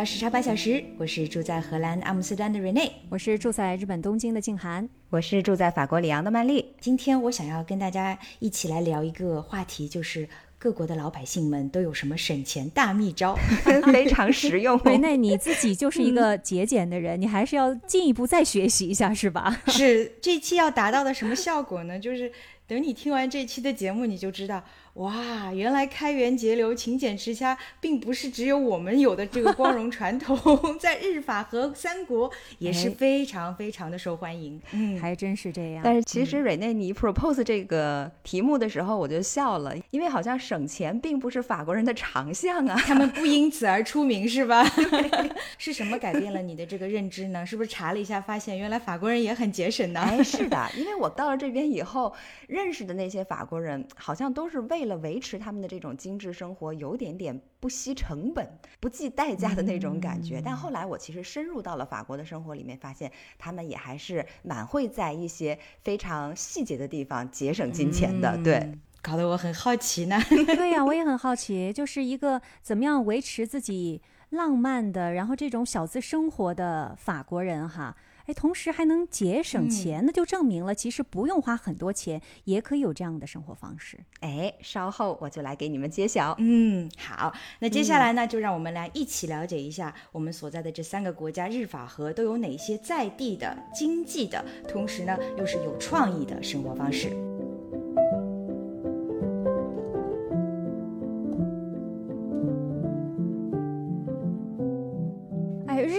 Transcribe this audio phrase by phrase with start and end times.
[0.00, 6.72] 到时差八小时，我是住在荷兰阿姆斯特丹的 Rene，我是住在日本东京的静涵，我是住在法国里昂的曼丽。
[6.80, 13.36] 今天我想要跟大家一起来聊一个话题，就是各国的老百姓们都有什么省钱大秘招，
[13.92, 14.78] 非常实用。
[14.78, 19.60] Rene，你自己就 是一个节俭的人，你还是要进一步再学习一下，是吧？
[19.66, 21.98] 是，这期要达到的什么效果呢？
[21.98, 22.32] 就是
[22.70, 24.62] 等你听完这期的节目，你就知道。
[24.94, 30.38] 哇，原来开源节流、勤俭持家，并不是只有我们有的这个光荣传统，
[30.78, 34.60] 在日法和三国也是非常非常的受欢迎。
[34.72, 35.82] 嗯，还真是这样。
[35.84, 44.64] 但是其实瑞内你 propose 这个题目的时候，我就笑了，因为好像省钱并不是法国人的长项啊，他们不因此而出名，是吧？
[45.58, 47.46] 是什么改变了你的这个认知呢？
[47.46, 50.00] 是不是查了一下，发现原来法国人也很节省呢？
[50.00, 52.12] 哎，是的，因为我到了这边以后，
[52.48, 60.40] 认识的那些法国人，好像都是为为了维持他们的这种精致生活，有点点不惜成本、不计代价的那种感觉。
[60.42, 68.42] 但后来我其实深入到了法国的生活里面，发现他们也还是蛮会在一些非常细节的地方节省金钱的。
[68.42, 68.72] 对，
[69.02, 70.16] 搞得我很好奇呢。
[70.56, 74.00] 对呀，我也很好奇，就是一个怎么样维持自己
[74.30, 77.94] 浪漫的，然后这种小资生活的法国人哈。
[78.30, 83.98] 哎，同时还能节省钱，那就证明了其实不用花很多钱也可以有这样的生活方式。
[84.20, 86.36] 哎，稍后我就来给你们揭晓。
[86.38, 97.10] 嗯，好，那接下来呢，就让我们来一起了解一下我们所在的这三个国家日法和都有哪些在地的经济的，同时呢又是有创意的生活方式。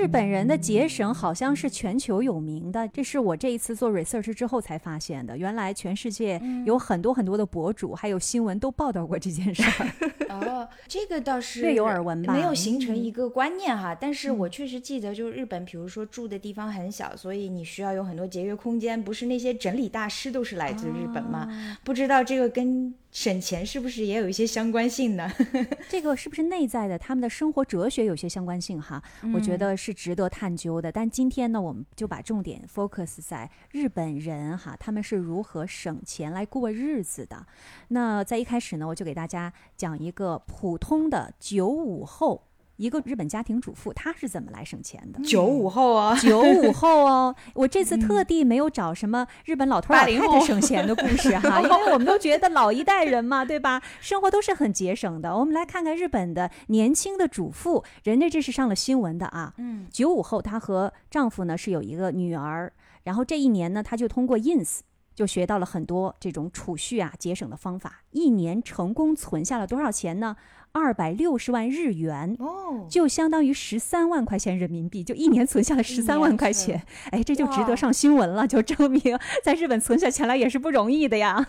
[0.01, 5.38] 日本人的节省好像是全球有名的，这是我这一次做 research 之后才发现的。
[5.38, 9.91] 原来全世界有很多很多的博主，还有新闻都报道过这件事儿。
[10.34, 13.94] 哦，这个倒是略有耳闻吧，没有形成一个观念哈。
[13.94, 19.00] 但是我确实记得，就是日本，比如说住的地方很小，所以你需要有很多节约空间。
[19.00, 21.47] 不是那些整理大师都是来自日本吗？
[21.84, 22.91] 不知道这个跟。
[23.11, 25.29] 省钱是不是也有一些相关性呢？
[25.89, 29.03] 这个是不是内在的他们的生活哲学有些相关性哈？
[29.33, 30.91] 我觉得是值得探究的。
[30.91, 37.45] 但今天呢，我们就把重点 focus 在日本人哈，他们是如何省钱来过日子的。
[37.89, 42.47] 那在一开始呢，我就给大家讲一个普通的九五后。
[42.81, 45.21] 一个日本家庭主妇，她是怎么来省钱的？
[45.23, 53.79] 九五后啊， 九五后哦，我这次特地没有找什么日本老头老太太省钱的故事哈， 因为我们都觉得老一代人嘛，对吧？
[53.99, 55.37] 生活都是很节省的。
[55.37, 59.53] 我们来看看日本的年轻的主妇，人家这是上了新闻的啊。
[59.57, 64.79] 嗯，九五后她和丈夫呢是有一个女儿，然后这一年呢，她就通过 ins
[65.13, 70.35] 就学到了很多这种储蓄啊、节省的方法，一年成功存下了多少钱呢？
[70.73, 76.81] 二百六十万日元哦，就相当于十三万块钱人民币，就一年存下了十三万块钱。
[77.11, 79.01] 哎，这就值得上新闻了，就证明
[79.43, 81.45] 在日本存下钱来也是不容易的呀。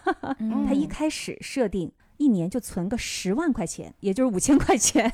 [0.67, 5.13] 他一开始设定一年就存个十万块钱，也就是五千块钱，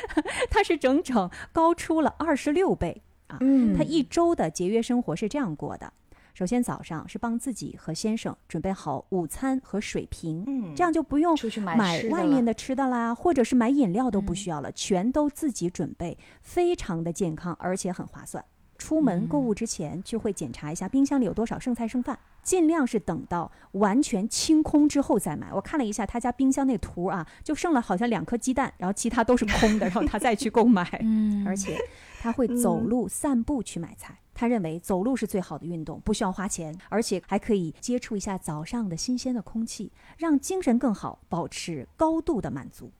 [0.50, 3.38] 他是整整高出了二十六倍啊。
[3.76, 5.92] 他一周的节约生活是这样过的。
[6.40, 18.42] 首先早上是帮自己和先生准备好午餐和水瓶，嗯，这样就不用出去买外面的吃的啦，或者是买饮料都不需要了，全都自己准备，非常的健康，而且很划算。
[18.78, 25.52] 出门购物之前就会检查一下冰箱里有多少剩菜剩饭，尽量是等到完全清空之后再买。
[25.52, 30.88] 我看了一下他家冰箱那图啊，就剩了好像两颗鸡蛋，然后其他都是空的，然后他再去购买。
[31.02, 31.76] 嗯，而且
[32.22, 34.16] 他会走路散步去买菜。
[34.40, 42.90] 他认为走路是最好的运动，不需要花钱，而且还可以接触一下早上的新鲜的空气，让精神更好，保持高度的满足。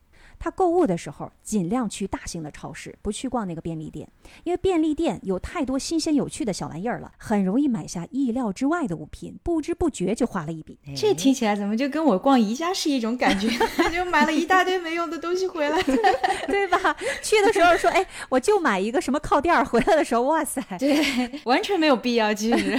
[0.42, 4.10] 他购物的时候尽量去大型的超市，不去逛那个便利店，
[4.42, 10.76] 因为便利店有太多新鲜有趣的小玩意儿了，很容易买下意料之外的物品，不知不觉就花了一笔。
[10.96, 13.48] 这听起来怎么就跟我逛宜家是一种感觉？
[13.94, 15.80] 就买了一大堆没用的东西回来，
[16.46, 16.96] 对吧？
[17.22, 22.34] 去的时候说，哎，我就买一个什么靠垫儿，回来的时候，哇塞，对，完全没有必要。
[22.34, 22.76] 其实，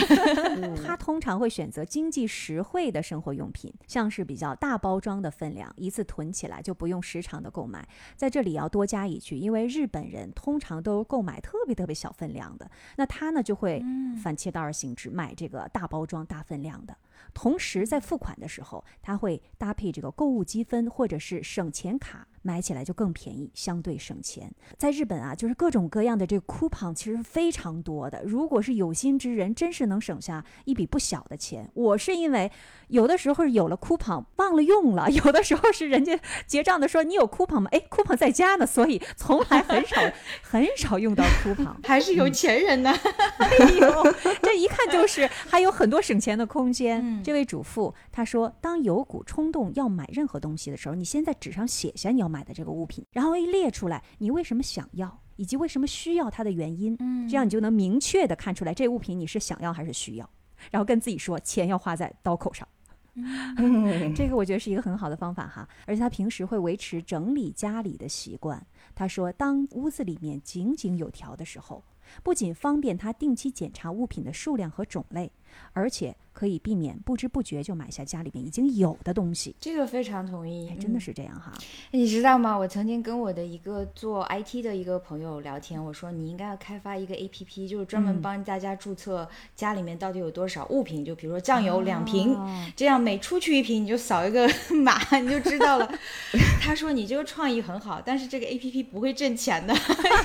[0.86, 7.32] 他通常会选择经济实惠的生活用品，像是比较大包装的分量，一次囤起来就不用时常。
[7.32, 7.88] 常的购买。
[8.16, 13.84] 在这里要多加一句，因为日本人通常都购买特别特别小分量的，那他呢就会
[14.24, 16.98] 反其道而行之，买这个大包装、大分量的。
[17.34, 22.28] 同时在付款的时候，他会搭配这个购物积分或者是省钱卡。
[22.44, 24.52] 买起来就更便宜，相对省钱。
[24.78, 28.24] 在日本啊，就是各种各样的这个 coupon 其实非常多的。
[28.26, 31.70] 如果是有心之人，真是能省下一笔不小的钱。
[31.76, 32.52] 我是因为
[32.88, 37.70] 有的时候有了 coupon 忘了用了， 有的时候是人家结账的说你有 coupon 吗？
[37.72, 40.02] 哎，coupon 在家呢，所以从来很少
[40.42, 41.76] 很少用到 coupon。
[41.86, 42.90] 还是有钱人呢？
[43.38, 43.48] 哎
[43.80, 44.04] 呦，
[44.42, 47.22] 这一看就是还有很多省钱的空间。
[47.24, 52.31] 这位主妇她说，当有股冲动要买任何东西的时候，你先在纸上写下你要。
[52.32, 60.30] 买的这个物品，然后一列出来，你为什么想要，以及为什么需要它的原因，嗯，这样你就能明确的看出来这物品你是想要还是需要，
[60.72, 62.68] 然后跟自己说钱要花在刀口上，
[64.16, 65.68] 这个我觉得是一个很好的方法哈。
[65.86, 68.66] 而且他平时会维持整理家里的习惯。
[68.96, 71.84] 他说，当屋子里面井井有条的时候，
[72.24, 75.32] 不仅方便他定期检查物品的数量和种类，
[75.74, 76.16] 而且。
[76.34, 81.52] 可以避免不知不觉就买下家里面已经有的东西，这个非常同意，真的是这样哈。
[81.92, 82.58] 你知道吗？
[82.58, 89.28] 我曾经跟我的一个做 IT 的一个朋友聊天，我说你应该要开发一个 APP，就是专门帮大家注册
[89.58, 92.34] 家里面到底有多少物品，就比如说酱油两瓶，
[92.78, 95.94] 这样每出去一瓶你就扫一个 码，你就知道了。
[96.64, 99.76] 他说你这个创意很好，但是这个 APP 不会挣钱的，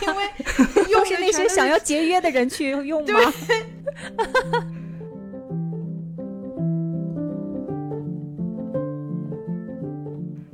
[0.03, 0.25] 因为
[0.89, 3.21] 又是那些想要节约的人去用吗？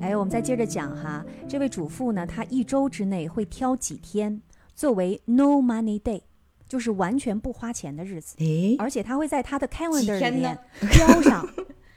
[0.03, 4.43] 哎，我们再接着讲哈，这位主妇呢，她一周之内会挑几天
[4.75, 6.23] 作为 No Money Day，
[6.69, 8.37] 就是完全不花钱的日子。
[8.81, 10.59] 而且她会在她的 calendar 里面
[10.91, 11.49] 标上，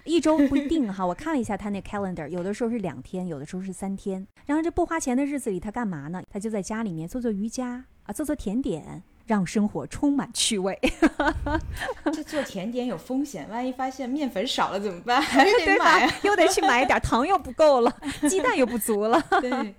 [0.04, 1.04] 一周不一定哈。
[1.04, 4.26] 我看了一下她那 calendar，有的时候是两天，有的时候是三天。
[4.46, 6.22] 然后这不花钱的日子里，她干嘛呢？
[6.30, 9.02] 她就在家里面做做瑜伽啊，做做甜点。
[9.26, 10.80] 让生活充满趣味。
[12.14, 15.22] 这做甜点有风险，万一发现面粉少了怎么办？
[15.24, 17.92] 还得买，又得去买一点，糖又不够了，
[18.30, 19.22] 鸡蛋又不足了。
[19.42, 19.76] 对，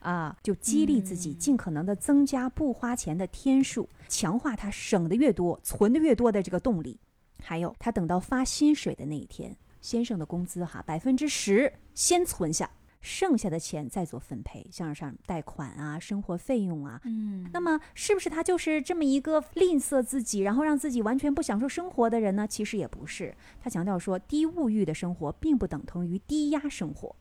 [0.00, 6.98] 啊，就激励自己尽可能的增加不花钱的天数，强化他省的越多、存的越多的这个动力。
[7.42, 12.68] 还有，他等到发薪水的那一天，先生的工资哈，百分之十先存下。
[13.00, 22.46] 剩下的钱再做分配，像上贷款啊、生活费用啊，嗯，那么是不是他就是这么一个吝啬自己，然后让自己完全不享受生活的人呢？
[22.46, 27.14] 其实也不是，他强调说，低物欲的生活并不等同于低压生活，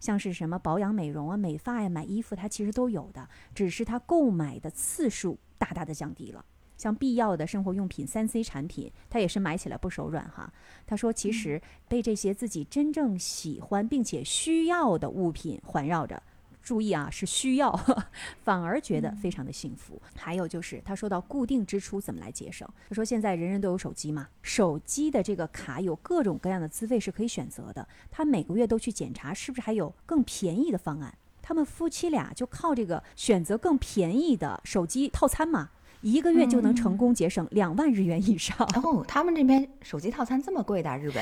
[0.00, 6.44] 像是什么保养美容啊、美发呀、买衣服，他其实都有的，只是他购买的次数大大的降低了。
[6.76, 10.52] 像必要的生活用品、三 C 产品，他也是买起来不手软哈。
[10.86, 16.22] 他说，其实被这些自己真正喜欢并且需要的物品环绕着，
[16.62, 17.72] 注意啊，是需要，
[18.42, 20.00] 反而觉得非常的幸福。
[20.16, 22.68] 还有就是，他说到固定支出怎么来节省。
[22.88, 27.86] 他说，现在人人都有手机嘛，手机的这个卡有各种各样的资费是可以选择的。
[28.10, 31.16] 他每个月都去检查，是不是还有更便宜的方案。
[31.40, 35.70] 他们夫妻俩就靠这个选择更便宜的手机套餐嘛。
[36.06, 39.04] 一个月就能成功节省两万日元以上哦！
[39.08, 41.20] 他们这边手机套餐这么贵的，日本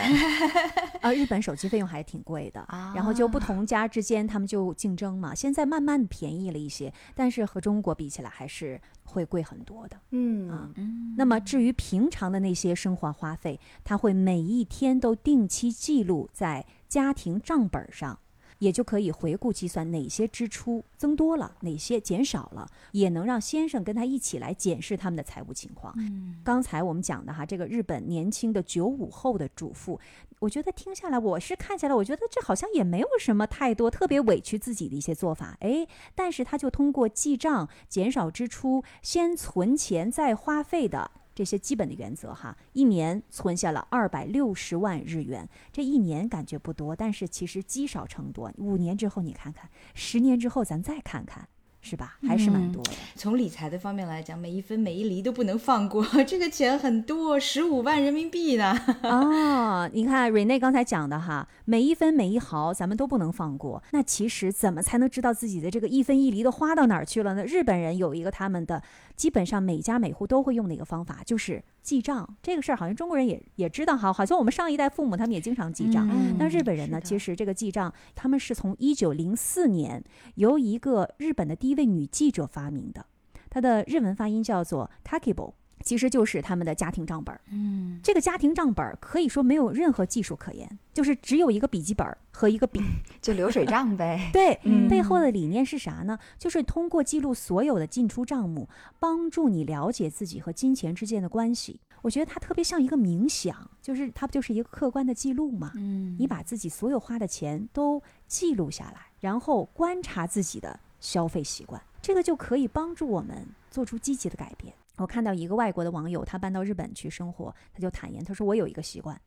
[1.00, 2.92] 啊， 日本手机费用还挺贵的啊。
[2.94, 9.96] 然后就不同家之间他们就竞争嘛，现在慢慢便宜了一些，但是和中国比起来还是会贵很多的。
[10.10, 10.68] 嗯啊，
[11.16, 18.18] 那么至于平常的那些生活花费，他会每一天都定期记录在家庭账本上。
[18.58, 25.92] 也就可以回顾计算哪些支出增多了，哪些减少了，也能让先生跟他一起来检视他们的财务情况。
[25.98, 30.00] 嗯，刚才我们讲的哈，这个日本年轻的九五后的主妇，
[30.38, 35.56] 我觉得听下来，我是看下来，我觉得这好像也没有什么太多特别委屈自己的一些做法。
[35.60, 41.10] 哎，但是他就通过记账、减少支出、先存钱再花费的。
[41.34, 45.48] 这些基本的原则哈，一年存下了二百六十万日元。
[45.72, 48.52] 这一年感觉不多，但是其实积少成多。
[48.56, 51.48] 五年之后你看看，十年之后咱再看看。
[51.84, 52.16] 是吧？
[52.26, 52.92] 还是蛮多的。
[53.14, 56.02] 从理财的方面来讲，每一分每一厘都不能放过。
[56.26, 58.74] 这个钱很多，十五万人民币呢。
[59.04, 63.82] 哦，你看瑞内刚才讲的哈，每一分每一毫咱们都不能放过。
[63.90, 67.44] 那其实怎么才能知道自己的这个一分一厘都花到哪儿去了呢？
[67.44, 68.82] 日本人有一个他们的
[69.14, 72.26] 基本上每家每户都会用的一个方法，就是记账。
[72.42, 76.08] 这个事儿好像中国人也也知道哈，好像我们上一代父母他们也经常记账。
[76.38, 80.02] 那日本人呢，其实这个记账，他们是从一九零四年
[80.36, 81.73] 由一个日本的第一。
[81.74, 83.04] 一位女记者发明的，
[83.50, 85.54] 她的日文发音叫做 takibo，。
[85.82, 87.38] 其实就是他们的家庭账本。
[87.50, 92.80] 嗯，这个家庭账本可以说没有任何技术可言，就是只有一个笔记本和一个笔，
[93.20, 94.30] 就流水账呗。
[94.32, 96.18] 对，嗯背后的理念是啥呢？
[96.38, 98.66] 就是通过记录所有的进出账目，
[98.98, 101.80] 帮助你了解自己和金钱之间的关系。
[102.00, 105.72] 我觉得它特别像一个冥想，就是它不就是一个客观的记录嘛？
[105.74, 114.72] 嗯，你把自己所有花的钱都记录下来，然后观察自己的消费习惯，这个就可以帮助我们做出积极的改变。
[114.96, 119.20] 我看到一个外国的网友，他搬到日本去生活，他就坦言，他说我有一个习惯，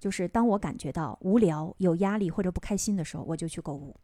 [0.00, 3.94] 就是当我感觉到无聊、有压力或者不开心的时候，我就去购物。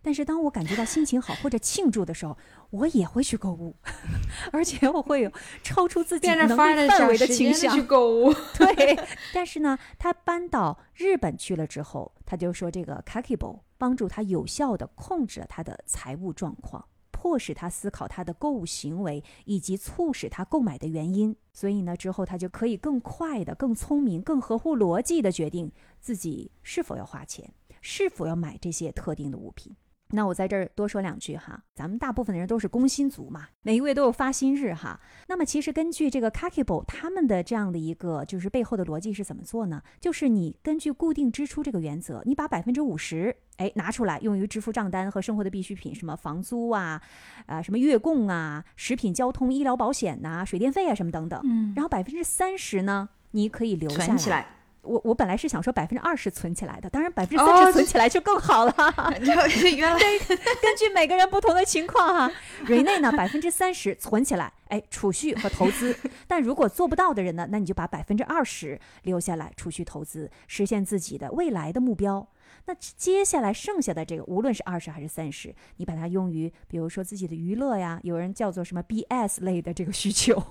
[0.00, 2.34] 但是当我感觉到心情好或者庆祝的时候，
[2.70, 3.76] 我也会去购物，
[4.50, 5.30] 而且我会有
[5.62, 7.82] 超出自己变能力范围的倾向去。
[7.82, 8.32] 购物。
[8.56, 8.98] 对，
[9.34, 21.36] 但是呢，他搬到日本去了之后，他就说这个 Kakibo 帮助他有效地控制了他的财务状况，迫使他思考他的购物行为以及促使他购买的原因。
[21.52, 29.76] 所以呢，之后他就可以更快的、更聪明、更合乎逻辑地决定自己是否要花钱，是否要买这些特定的物品。
[30.10, 35.00] 那我在这儿多说两句哈，咱们大部分的人都是工薪族嘛，每个月都有发薪日哈。
[35.28, 39.82] 那么其实根据这个 Kakibo 他们的这样的一个就是背后的逻辑是怎么做呢？
[40.00, 47.00] 就是你根据固定支出这个原则，你把百分之五十哎拿出来用于支付账单和生活的必需品，什么房租啊，
[47.46, 51.40] 啊什么月供啊，食品、交通、医疗保险呐、水电费啊什么等等。
[51.44, 54.46] 嗯，然后百分之三十呢，你可以留下来，
[54.84, 58.74] 我我本来是想说百分之二十存起来的，当然百分之哦三十存起来就更好了。
[59.20, 62.32] 原来根据每个人不同的情况哈，
[62.66, 65.96] 瑞内呢百分之三十存起来，哎，储蓄和投资。
[66.26, 72.28] 但如果做不到的人呢，那你就把百分之二十留下来储蓄投资，实现自己的未来的目标。
[72.66, 80.42] 那接下来剩下的这个，无论是二十还是三十，你把它用于，比如说自己的娱乐呀，有人叫做什么 BS 类的这个需求，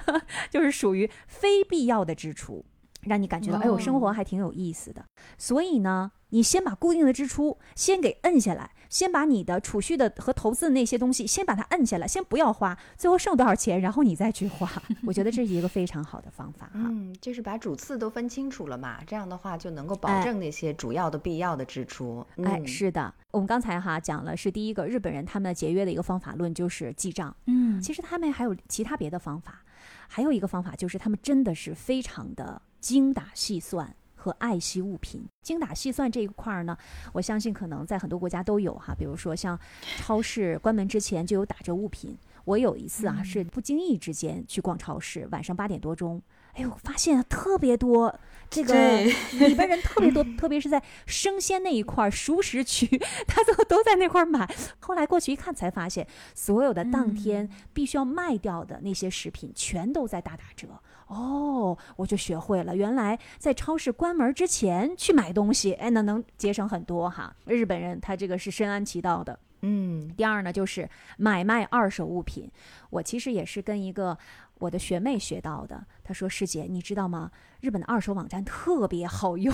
[0.50, 2.64] 就是属于非必要的支出。
[3.02, 5.04] 让你感觉到，哎，我生活还挺有意思的。
[5.36, 14.70] 所以呢，你先把固定的支出先给摁下来，先把你的储蓄的和投资的那些东西先把它摁下来，先不要花，最后剩多少钱，然后你再去花。
[15.06, 16.72] 我觉得这是一个非常好的方法哈。
[16.74, 22.26] 嗯，就是把主次都分清楚了嘛，这样的话就能够保哎证那些主要的、必要的支出。
[22.44, 29.62] 哎，嗯是的，我们刚才哈讲了是第一个日本人他们节约的一个方法论就是记账，嗯其实他们还有其他别的方法，
[30.08, 35.24] 还有一个方法就是他们真的是非常的精打细算和爱惜物品。
[35.42, 36.76] 精打细算这一块儿呢，
[37.12, 39.58] 我相信可能在很多国家都有哈，比如说像
[39.96, 42.16] 超市关门之前就有打折物品。
[42.44, 46.22] 我有一次啊，是不经意之间去逛超市，晚上八点多钟，
[46.54, 48.18] 哎呦，发现特别多
[48.48, 52.86] 这个里边人特别多， 特别是在生鲜那一块儿、熟食区，
[53.28, 54.50] 他都都在那块儿买。
[54.80, 60.68] 后来过去一看，才发现所有的当天必须要卖掉的那些食品，全都在大打折。
[61.08, 67.34] 哦，我就学会了，原来在超市关门之前去买东西，哎，那能节省很多哈。
[67.46, 69.38] 日本人他这个是深谙其道的。
[69.62, 72.48] 嗯第二呢，就是买卖二手物品。
[72.90, 74.16] 我其实也是跟一个
[74.60, 75.86] 我的学妹学到的。
[76.02, 77.30] 她说：“师姐，你知道吗？
[77.60, 79.52] 日本的二手网站特别好用，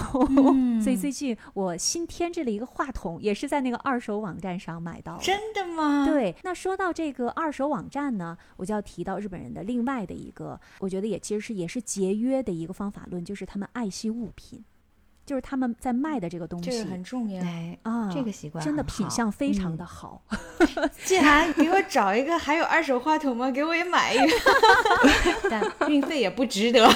[0.55, 14.63] 嗯 所以最近我新添置了一个话筒，也是在那个二手网站上买到的。”真的吗？，对，那说到这个二手网站呢，我就要提到日本人的另外的一个，我觉得也其实是也是节约的一个方法论，就是他们爱惜物品，
[15.25, 17.43] 就是他们在卖的这个东西这个很重要。
[17.43, 20.23] 哎，啊，这个习惯真的品相非常嗯的好。
[21.05, 23.51] 季涵，给我找一个还有二手话筒吗？
[23.51, 24.33] 给我也买一个，
[25.51, 26.87] 但运费也不值得。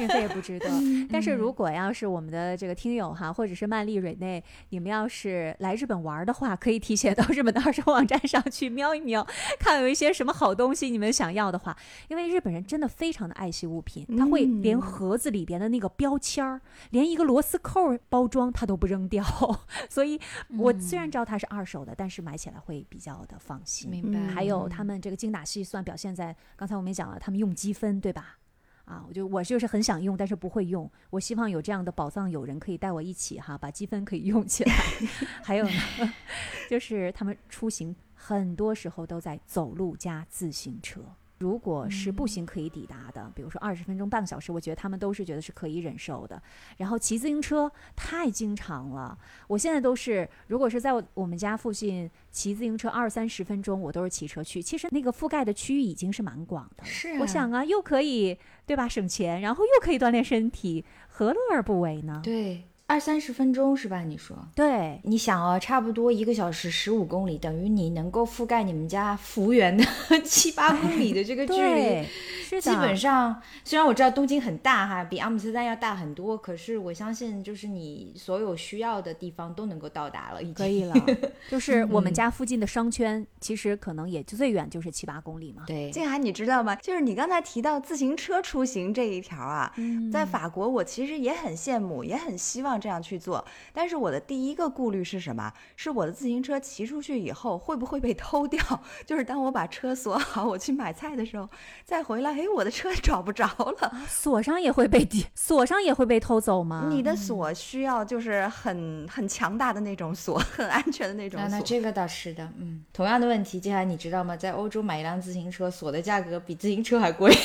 [0.00, 0.68] 运费也不值得。
[1.10, 9.26] 但是如果要是我们的这个听友哈，或者是曼丽、蕊内，你们要是来日本玩的话，可以提前到日本的二手网站上去瞄一瞄，
[9.58, 11.76] 看有一些什么好东西你们想要的话，
[12.08, 19.24] 因为日本人真的非常的爱惜物品，他会连嗯盒子里边的那个标签儿，连一个螺丝扣包装他都不扔掉。
[19.88, 20.20] 所以
[20.58, 23.90] 我虽然知道它是二手的，但是买起来会比较的放心。
[23.90, 24.18] 明白。
[24.20, 28.38] 嗯还有他们这个精打细算表现在刚才我们也讲了，他们用积分，对吧？
[28.84, 30.90] 啊，我就我就是很想用，但是不会用。
[31.08, 34.74] 我希望有这样的宝藏友人可以带我一起哈，把积分可以用起来。
[35.42, 35.72] 还有呢，
[36.68, 41.00] 就是他们出行很多时候都在走路加自行车。
[41.38, 46.40] 如果是步行可以抵达的，比如说二十分钟、半个小时，我觉得他们都是觉得是可以忍受的。
[46.76, 54.62] 然后骑自行车太经常了，我现在都是，如果是在我我们家附近骑自行车二三十分钟，我都是骑车去。
[54.62, 56.88] 其实那个覆盖的区域已经是蛮广的了。
[56.88, 62.20] 是啊我想啊，又可以对吧省钱，然后又可以锻炼身体，何乐而不为呢？
[62.22, 64.02] 对，二三十分钟是吧？
[64.02, 69.82] 你说，对，你想哦，差不多一个小时十五公里，等于你能够覆盖你们家幅员的
[70.22, 72.06] 七八公里的这个距离。
[72.44, 72.60] 是的。
[72.60, 80.94] 基本上，虽然我知道东京很大哈，比阿姆斯特丹要大很多，可是我相信，就是你所有需要的地方都能够到达了，已经可以了。
[81.48, 85.62] 就是我们家附近的商圈，其实可能也就最远就是七八公里嘛。
[85.66, 86.76] 对，静涵，你知道吗？
[86.76, 89.72] 就是你刚才提到自行车出行这一条啊，
[90.12, 92.73] 在法国，我其实也很羡慕，也很希望。
[92.78, 95.52] 这样去做，但是我的第一个顾虑是什么？
[95.76, 98.60] 是我的自行车骑出去以后会不会被偷掉？
[99.06, 101.48] 就是当我把车锁好，我去买菜的时候，
[101.84, 103.92] 再回来，哎，我的车 找不着了。
[104.08, 106.88] 锁上也会被锁上也会被偷走吗？
[106.90, 111.48] 你的锁需要就是很很强大的那种锁，很安全的那种锁。
[111.48, 112.84] 那这个倒是的，嗯。
[112.92, 114.36] 同样的问题，接下来你知道吗？
[114.36, 117.32] 在欧洲买一辆自行车，锁的价格比自行车还贵。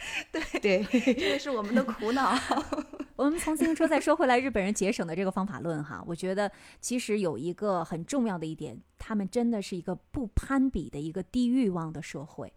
[0.32, 2.34] 对对，这个是我们的苦恼。
[3.16, 12.52] 我们从自行车再说回来，日本人节省的这个方法论哈，我觉得其实有一个很重要的一点，他们真的是一个不攀比的一个低欲望的社会。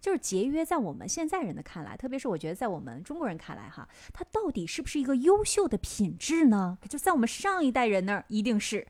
[0.00, 6.78] 就是节约，在我们现在人的看来，特别是我觉得在我们中国人看来哈，它到底是不是一个优秀的品质呢？
[6.88, 8.88] 就在我们上一代人那儿一定是，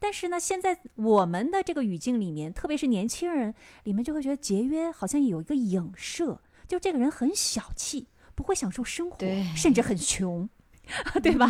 [0.00, 9.18] 但是呢，现在我们的这个语境里面，特别是年轻人里面，就会觉得节约好像有一个影射，就这个人很小气，不会享受生活，
[9.54, 10.48] 甚至很穷。
[11.20, 11.48] 对吧？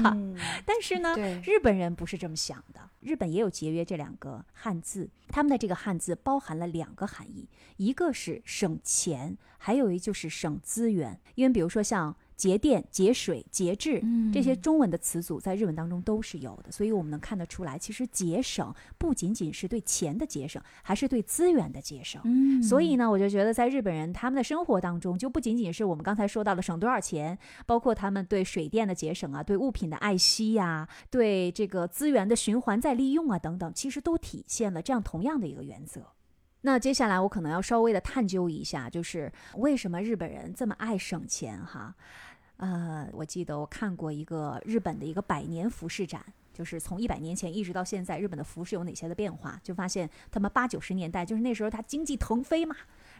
[0.64, 2.80] 但是呢，日本人不是这么想的。
[3.00, 7.46] 日本也有节约这两个汉字，他们的这个汉字包含了两个含义，
[7.76, 11.20] 一个是省钱，还有一就是省资源。
[11.34, 12.16] 因为比如说像。
[12.36, 14.02] 节电、节水、节制，
[14.32, 22.20] 这些中文的词组在日文当中都是有的，所以我们能看得出来，其实节省不仅仅是对钱的节省，还是对资源的节省。
[22.24, 36.02] 嗯，所以呢，我就觉得在日本人他们的生活当中，就不仅仅是我们刚才说到的省多少钱，包括他们对水电的节省啊，对物品的爱惜呀，对这个资源的循环再利用啊等等，其实都体现了这样同样的一个原则。
[36.62, 41.94] 那接下来我可能要稍微的探究一下，就是为什么日本人这么爱省钱哈？
[42.58, 49.60] 呃，我记得我看过一个日本的一个百年服饰展，就是从一百年前一直到现在，日本的服饰有哪些的变化？
[49.62, 52.74] 就发现他们八九十年代，就是那时候他经济腾飞嘛，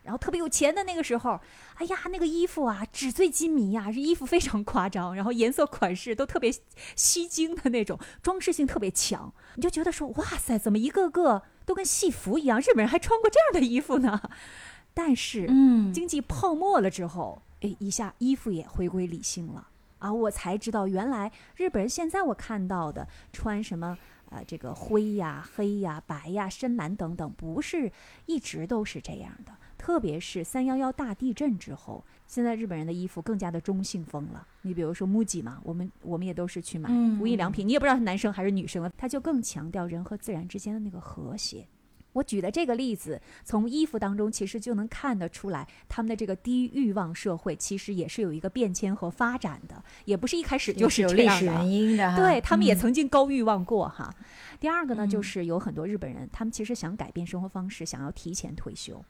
[0.05, 1.39] 然后特别有钱的那个时候，
[1.75, 6.51] 哎呀，那个衣服啊，纸醉金迷呀，这衣服非常夸张，然后颜色款式都特别
[6.95, 12.59] 吸睛的那种，装饰性特别强，你就觉得说，哇塞，怎么一个个都跟戏服一样？
[12.59, 14.23] 日本人还穿过这样的衣服呢？
[14.95, 17.43] 但是，嗯，经济泡沫了之后。
[17.61, 20.13] 哎，一下衣服也回归理性了啊！
[20.13, 23.97] 我才知道，原来日本人现在我看到的穿什么
[24.31, 27.91] 呃，这个灰呀、黑呀、白呀、深蓝等等，不是
[28.27, 29.53] 一直都是这样的。
[29.79, 34.47] 特别是三幺幺大地震之后，现在日本人的衣服更加的中性风了。
[34.63, 36.91] 你比如说 MUJI 嘛，我们我们也都是去买
[37.21, 41.67] 无印良品，你也不知道是男生还是女生了，他就更强调人和自然之间的那个和谐。
[42.17, 52.17] 我举的这个例子，从衣服当中其实就能看得出来，他们的这个低欲望社会其实也是有一个变迁和发展的，也不是一开始就是有历史原因的。
[52.17, 54.13] 对他们也曾经高欲望过哈。
[54.59, 59.05] 第二个呢，就是有很多日本人，他们其实想改变生活方式，想要提前退休。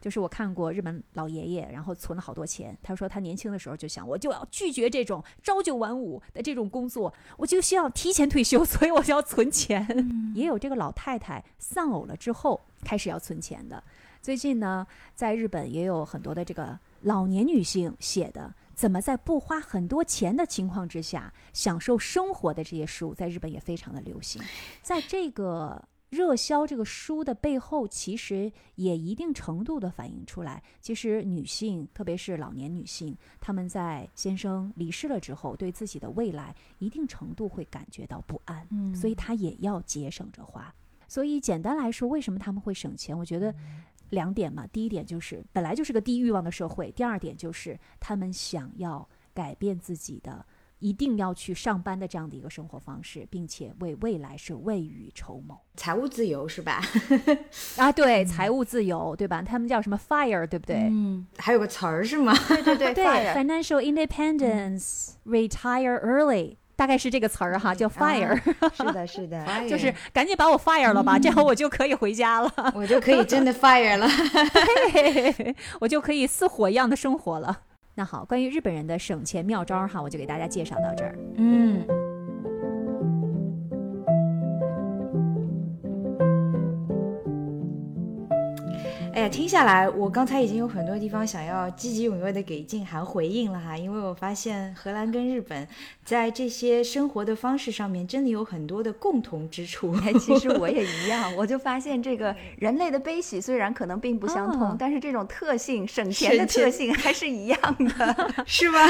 [0.00, 2.76] 就是我看过日本老爷爷，然后存了好多钱。
[2.82, 9.86] 他说他年轻的时候就想，我就要拒绝这种朝九晚五的这种工作，我就需要提前退休， 所以我就要存钱。
[10.34, 13.82] 也有这个老太太丧偶了之后开始要存钱的。
[14.22, 24.42] 最近呢，在日本也有很多的这个老年女性写的怎么在不花很多钱的情况之下享受生活的这些书，在日本也非常的流行。
[24.82, 25.82] 在这个。
[26.16, 40.74] 热销这个书的背后，其实也一定程度的反映出来，其实女性，特别是老年女性，她们在先生离世了之后，对自己的未来一定程度会感觉到不安，嗯，所以她也要节省着花。
[41.06, 43.16] 所以简单来说，为什么他们会省钱？
[43.16, 43.54] 我觉得
[44.08, 50.44] 两点嘛，第一点就是本来就是个低欲望的社会，第二点就是他们想要改变自己的。
[50.78, 56.82] 一定要去上班的这样的一个生活方式，并且为未来是未雨绸缪，财务自由是吧？
[57.76, 59.42] 啊，对，财务自由，对吧？
[59.42, 60.76] 他们叫什么 fire，对不对？
[60.90, 62.34] 嗯，还有个词儿是吗？
[62.48, 68.38] 对对对，对， financial independence，retire early，大概是这个词儿哈，叫 fire。
[68.74, 74.06] 是的，是的， 就是赶紧把我 fire 了吧，这样我就可以回家了，我就可以真的 fire 了，
[75.80, 77.62] 我就可以似火一样的生活了。
[77.98, 81.18] 那好，关于日本人的省钱妙招哈，我就给大家介绍到这儿。
[81.36, 81.82] 嗯，
[89.16, 95.66] 哎呀，听下来，我刚才已经有很多地方想要积极踊跃的给静涵回应了哈，因为我发现荷兰跟日本
[96.04, 99.98] 在这些生活的方式上面真的有很多的共同之处。
[100.20, 107.58] 其实我也一样，我就发现这个人类的悲喜虽然可能并不相同，但是这种特性，省钱的特性还是一样
[107.96, 108.86] 的， 是吧？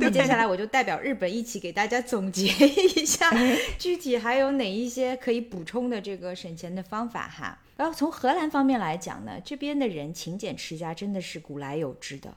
[0.00, 3.30] 那接下来我就代表日本一起给大家总结一下，
[3.78, 7.58] 具体还有哪一些可以补充的这个省钱的方法哈。
[7.82, 12.32] 然后从荷兰方面来讲呢，这边的人勤俭持家真的是古来有之的。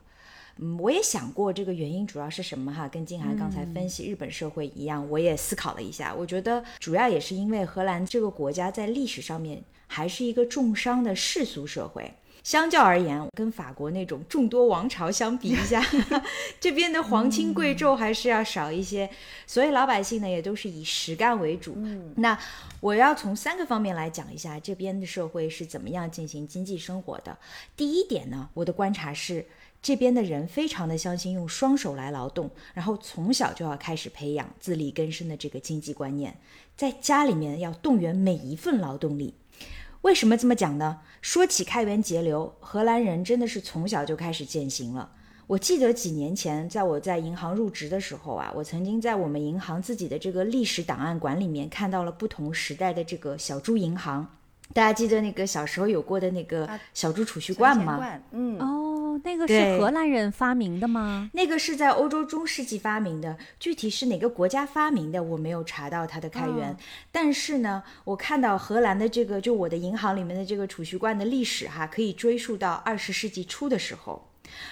[0.57, 12.11] 嗯，我也想过这个原因主要是什么哈，跟静涵刚才分析日本社会一样，我也思考了一下，我觉得主要也是因为荷兰这个国家在历史上面还是一个重商的世俗社会。
[12.45, 15.83] 相较而言，跟法国那种众多王朝相比一下，
[16.61, 19.09] 这边的皇亲贵胄还是要少一些，
[19.47, 21.75] 所以老百姓呢也都是以实干为主。
[22.17, 22.37] 那
[22.81, 27.35] 我要从三个方面来讲一下这边的社会是怎么样进行经济生活的。
[27.75, 29.43] 第一点呢，我的观察是
[29.81, 36.37] 这边的人非常的相信用双手来劳动，然后从小就要开始培养自力更生的这个经济观念，
[36.77, 39.33] 在家里面要动员每一份劳动力。
[40.01, 40.99] 为什么这么讲呢？
[41.25, 45.11] 说起开源节流，荷兰人真的是从小就开始践行了。
[45.47, 54.37] 我记得几年前，在我在银行入职的时候啊，我曾经在我们银行自己的这个历史档案馆里面看到了不同时代的这个小猪银行。
[54.75, 58.19] 大家记得那个小时候有过的那个小猪储蓄罐吗？
[58.31, 61.29] 嗯哦，那个是荷兰人发明的吗？
[61.31, 66.75] 那个是在欧洲中世纪发明的，具体是哪个国家发明的，我没有查到它的开源。
[67.09, 74.27] 但是呢，我看到荷兰的这个，就我的银行里面的这个储蓄罐的历史哈，可以追溯到二十世纪初的时候。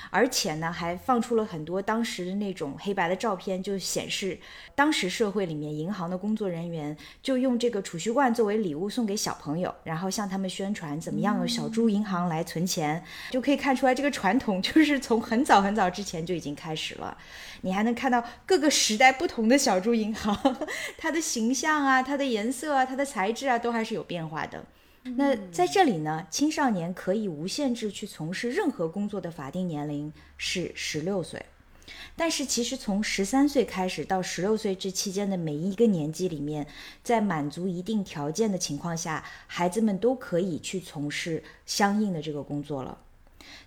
[0.09, 4.39] 而且呢，还放出了很多当时的那种黑白的照片，就显示
[4.75, 17.17] 当时社会里面银行的工作人员就用这个储蓄罐作为礼物送给小朋友，然后向他们宣传怎么样用小猪银行来存钱，就可以看出来这个传统就是从很早很早之前就已经开始了。
[17.61, 20.37] 你还能看到各个时代不同的小猪银行，
[20.97, 24.63] 它的形象啊、它的颜色啊、它的材质啊，都还是有变化的。
[25.03, 31.45] 那在这里呢，青少年可以无限制去从事任何工作的法定年龄是十六岁，
[32.15, 36.65] 但是其实从十三岁开始到十六岁这期间的每一个年纪里面，
[37.03, 42.97] 在满足一定条件的情况下，孩子们都可以去从事相应的这个工作了。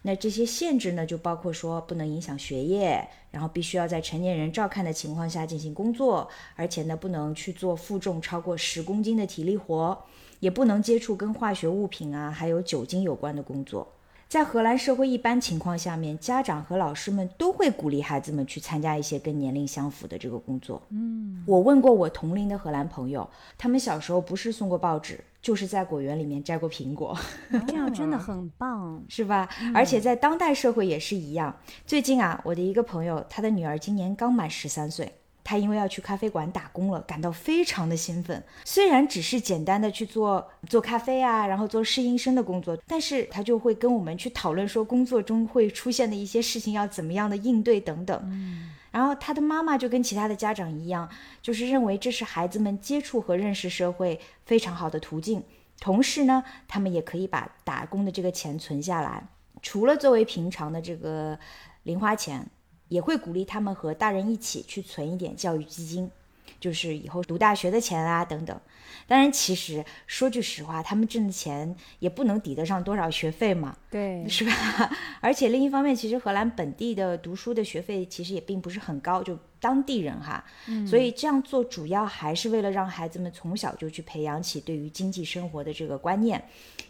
[0.00, 10.02] 那这些限制呢，就包括说不能影响学业，然后必须要在成年人照看的情况下进行工作，而且呢，不能去做负重超过十公斤的体力活。
[10.40, 13.92] 也不能接触跟化学物品啊，还有酒精有关的工作。
[14.28, 20.82] 在荷兰社会一般情况下面，家长和老师们都会鼓励孩子们去参加一些跟年龄相符的这个工作。
[20.90, 27.16] 嗯，我问过我同龄的荷兰朋友，他们小时候不是送过报纸，就是在果园里面摘过苹果。
[27.68, 29.48] 这样 真的很棒，是吧？
[29.72, 31.56] 而且在当代社会也是一样。
[31.86, 35.12] 最近啊，我的一个朋友，他的女儿今年刚满十三岁。
[35.48, 38.42] 他因为要去咖啡馆打工了，感到非常的兴奋。
[38.64, 48.20] 虽然只是简单的去做做咖啡啊，然后做试音生的工作，但是他就会跟我们去讨论说工作中会出现的一些事情要怎么样的应对等等。
[48.24, 51.08] 嗯，然后他的妈妈就跟其他的家长一样，
[51.40, 55.40] 就是认为这是孩子们接触和认识社会非常好的途径。
[55.78, 59.24] 同时呢，他们也可以把打工的这个钱存下来，
[59.62, 61.38] 除了作为平常的这个
[61.84, 62.44] 零花钱。
[62.88, 66.10] 也会鼓励他们和大人一起去存一点教育基金，
[66.60, 68.58] 就是以后读大学的钱啊等等。
[69.08, 74.52] 当然，其实说句实话，他们挣的钱也不能抵得上多少学费嘛，对，是吧？
[75.20, 80.44] 而且另一方面，其实荷兰本地的读书的学费其实也并不是很高，就当地人哈，
[80.86, 86.42] 所以这样做主要还是为了让孩子们从小就去培养起对于经济生活的这个观念，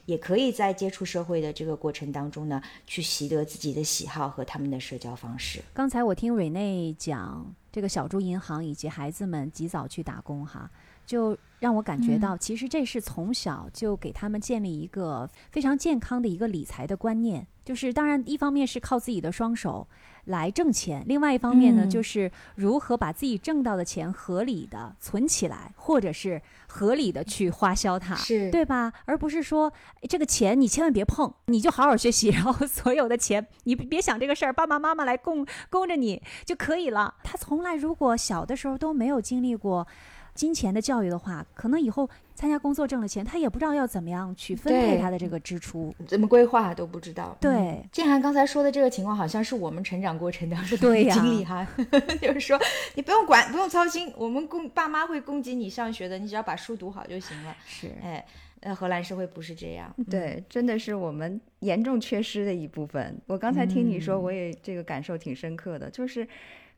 [0.05, 5.63] 也可以在接触社会的这个过程当中呢，去习得自己的喜好和他们的社交方式。
[5.73, 10.71] 刚才我听瑞内讲这个小猪银行以及孩子们及早去打工哈。
[11.07, 17.47] 就让我感觉到，其实这是从小就给他们建立一个非常健康的一个理财的观念。
[17.67, 19.89] 就是当然，一方面是靠自己的双手
[20.27, 28.93] 来挣钱，另外一方面呢，就是如何把自己挣到的钱合理的存起来，或者是合理的去花销它，是对吧？
[29.05, 29.73] 而不是说
[30.09, 37.17] 这个钱你千万别碰，你就好好学习，然后 所有的钱你别想这个事儿，爸爸妈妈来供供着你就可以了。
[37.25, 39.87] 他从来如果小的时候都没有经历过。
[40.35, 47.37] 金钱的教育的话，可能以后参加工作挣了钱，他也不知道要怎么样去分配他的这个支出，怎么规划都不知道。
[47.41, 51.67] 对，建涵刚才说的这个情况，好像是我们成长过程当中的经历哈，
[52.21, 52.61] 就是说
[52.95, 57.57] 你不用管，不用操心，我们供爸妈会供给你上学的，你只要把书读好就行了。
[57.67, 58.25] 是，哎。
[58.61, 59.95] 呃，荷兰社会不是这样。
[60.11, 63.17] 对，真的是我们严重缺失的一部分。
[63.27, 66.27] 我刚才听你说，我也这个感受挺深刻的，就是。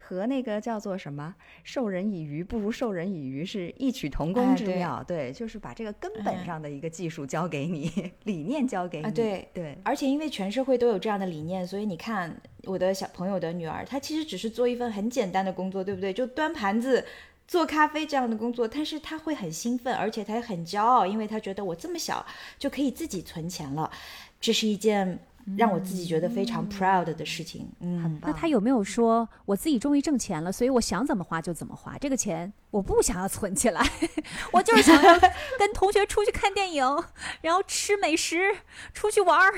[0.09, 5.05] 和那个叫做什么“授人以鱼不如授人以渔”是异曲同工之妙。
[5.07, 9.11] 对，就是把这个根本上的一个技术交给你，理念交给你。
[9.11, 9.77] 对对。
[9.85, 16.11] 而且因为全社会都有这样的理念，所以你看我的小朋友的女儿，她其实只是做一份很简单的工作，对不对？
[16.11, 17.05] 就端盘子、
[17.47, 22.25] 做咖啡这样的工作，但是她会很兴奋，而且她也很骄傲，因为她觉得我这么小
[22.59, 23.91] 就可以自己存钱了，
[24.41, 25.19] 这是一件。
[25.57, 33.83] 让我自己觉得非常 proud 的事情，嗯，那他有没有说我自己终于挣钱了，所以我想怎么花就怎么花，这个钱我不想要存起来，
[34.53, 35.19] 我就是想要
[35.59, 36.85] 跟同学出去看电影，
[37.41, 38.55] 然后吃美食，
[38.93, 39.55] 出去玩儿。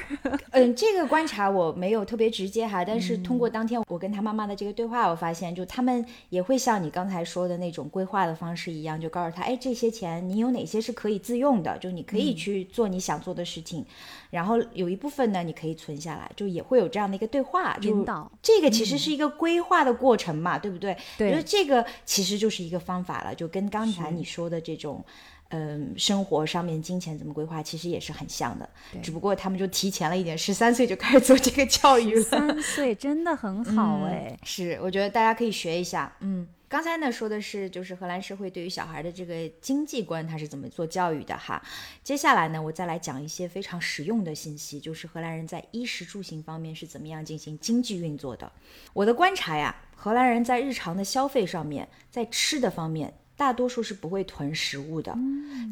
[0.51, 13.85] 嗯， 这个观察我没有特别直接哈，但是通过当天我跟他妈妈的这个对话，我发现就他们也会像你刚才说的那种规划的方式一样，就告诉他，哎，这些钱你有哪些是可以自用的，就你可以去做你想做的事情。
[14.31, 18.31] 然后有一部分呢，你可以存下来，就也会有这样的一个对话引导。
[18.41, 20.97] 这个其实是一个规划的过程嘛，对不对？
[21.19, 21.27] 对。
[21.27, 25.05] 我觉得这个其实就是一个方法了，就跟刚才你说的这种，
[25.49, 28.69] 嗯，生活上面金钱怎么规划，其实也是很像的。
[29.03, 32.23] 只不过他们就提前了一点，十三岁就开始做这个教育了。
[32.23, 34.37] 三岁真的很好哎。
[34.43, 36.13] 是，我觉得大家可以学一下。
[36.21, 36.47] 嗯。
[36.71, 41.61] 刚才呢说的是，就是荷兰社会对于小孩的这个经济观，他是怎么做教育的哈。
[42.05, 48.53] 接下来呢，我再来讲一些非常实用的信息，就是荷兰人在衣食住行方面是怎么样进行经济运作的。
[48.93, 53.13] 我的观察呀，荷兰人在日常的消费上面，在吃的方面。
[53.37, 55.15] 大多数是不会囤食物的，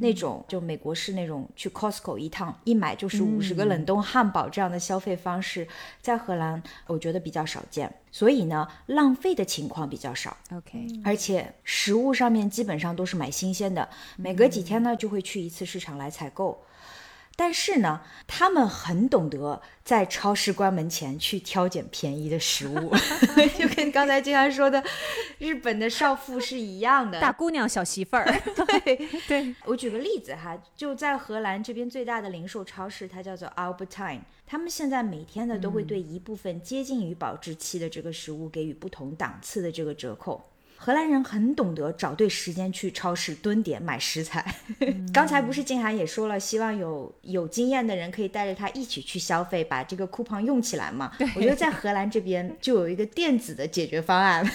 [0.01, 5.69] 那种就美国是那种去 Costco 一趟一买就是五十个冷冻汉堡这样的消费方式，
[6.01, 10.35] 在荷兰我觉得比较少见，所以呢浪费的情况比较少。
[10.53, 13.87] OK，而且食物上面基本上都是买新鲜的，
[14.17, 16.59] 每隔几天呢就会去一次市场来采购。
[17.41, 22.93] 但是呢，他们很懂得在超市关门前去挑拣便宜的食物，
[23.57, 24.83] 就跟刚才经常说的
[25.39, 28.25] 日本的少妇是一样的，大姑娘小媳妇儿。
[28.83, 40.43] 对对，我举个例子哈，就在荷兰这边最大的零售超市，它叫做 Albertine，他们现在每天呢都会对一部分接近于保质期的这个食物给予不同档次的这个折扣。
[40.81, 44.55] 荷兰人很懂得找对时间去超市蹲点买食材。
[45.13, 51.13] 刚才不是静涵也说了，希望有有经验的人可以带着他一起去消费，把这个 coupon 用起来嘛？
[51.35, 54.49] 我觉得在荷兰这边就有一个电子的解决方案。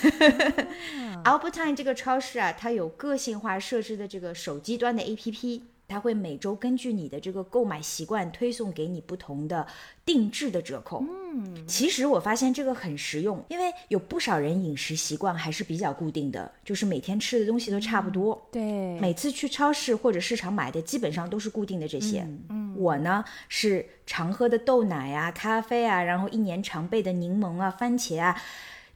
[1.26, 5.62] Albertine 这个超市啊，它有个性化设置的这个手机端的 APP。
[5.88, 9.66] 它会每周根据你的这个购买习惯推送给你不同的
[10.06, 11.04] 定制的折扣。
[11.08, 18.48] 嗯，其实我发现这个很实用，因为有不少人饮食习惯还是比较固定的，就是每天吃的东西都差不多。
[18.52, 22.26] 对，每次去超市或者市场买的基本上都是固定的这些。
[22.50, 28.42] 嗯，我呢是常喝的豆奶啊、咖啡啊，然后一年常备的柠檬啊、番茄啊。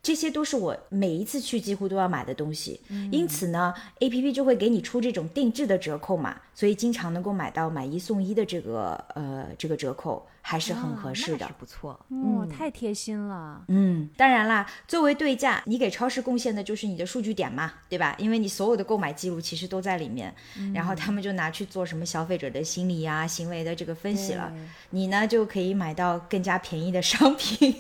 [0.02, 2.80] 这些都是我每一次去几乎都要买的东西，
[3.12, 10.26] 因此呢，A P P 就会给你出这种定制的折扣嘛，所以经常能够买到买一送一的这个呃这个折扣。
[10.50, 13.66] 还是很合适的，不错，哦，太贴心了。
[13.68, 18.16] 嗯，当然啦，作为对价，你给超市贡献的就是你的数据点嘛，对吧？
[18.18, 20.34] 因为你所有的购买记录其实都在里面，
[20.74, 24.50] 然后他们就拿去做什么消费者的心理呀、行为的这个分析了，
[24.92, 27.76] 你呢就可以买到更加便宜的商品，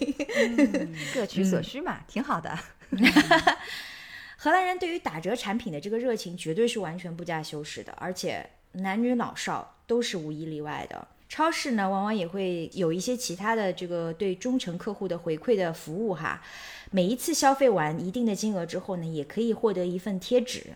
[1.15, 2.59] 各取所需嘛，挺好的。
[4.35, 11.07] 荷兰人对于打折产品的这个热情绝对是完全不加修饰的，而且男女老少都是无一例外的。
[11.29, 16.41] 超市呢，往往也会有一些其他的这个对忠诚客户的回馈的服务哈。
[16.89, 20.67] 每一次消费完一定的金额之后呢，也可以获得一份贴纸。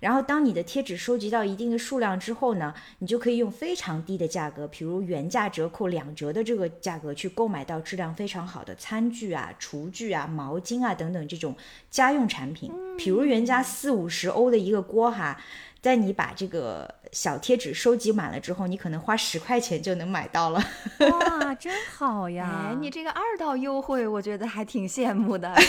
[0.00, 11.56] 然后当你的贴纸收集到一定的数量之后呢，你就可以用非常低的价格，比如原价折扣两折的这个价格去购买到质量非常好的餐具啊、厨具啊、毛巾啊等等这种
[11.90, 12.72] 家用产品。
[12.96, 15.40] 比如原价四五十欧的一个锅哈。
[15.80, 20.62] 在你把这个小贴纸收集满了之后，你可能花十块钱就能买到了。
[21.00, 22.70] 哇，真好呀！
[22.70, 25.54] 哎，你这个二道优惠，我觉得还挺羡慕的。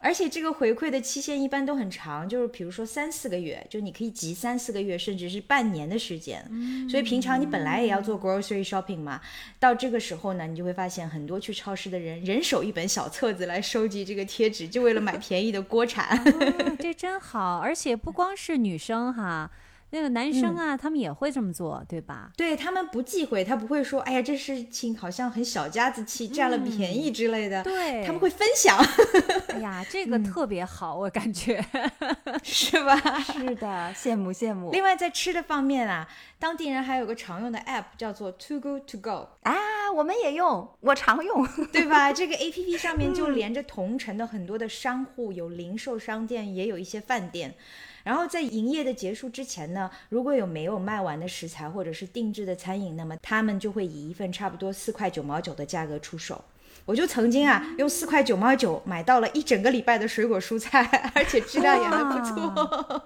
[0.00, 6.40] 而且这个回馈的期限一般都很长，就是比如说三四个月，就你可以集三四个月，甚至是半年的时间。
[6.88, 9.20] 所以平常你本来也要做 grocery shopping 嘛，
[9.58, 16.22] 到这个时候呢，你就会发现很多去超市的人人手一本小册子来收集这个贴纸，就为了买便宜的锅铲。
[16.78, 19.50] 这真好，而且不光是女生哈。
[19.90, 22.30] 那个男生啊，他们也会这么做，对吧？
[22.36, 27.62] 对他们不忌讳，他不会说，哎呀，这事情好像很小家子气，占了便宜之类的。
[27.62, 28.78] 对，他们会分享。
[29.48, 31.64] 哎呀， 这个特别好，我感觉
[32.44, 32.96] 是吧？
[33.20, 34.70] 是的，羡慕羡慕。
[34.72, 36.06] 另外，在吃的方面啊，
[36.38, 39.54] 当地人还有个常用的 app 叫做 Too Good To Go 啊，
[39.94, 42.12] 我们也用，我常用， 对吧？
[42.12, 47.54] 这个 app 上面就连着同城的很多的商户，有零售商店，也有一些饭店。
[48.08, 56.42] 然后在营业的结束之前呢，如果有没有卖完的食材或者是定制的餐饮，那么他们就会以一份差不多四块九毛九的价格出售。
[56.88, 63.04] 我就曾经啊，用四块九毛九买到了一整个礼拜的水果蔬菜，而且质量也还不错，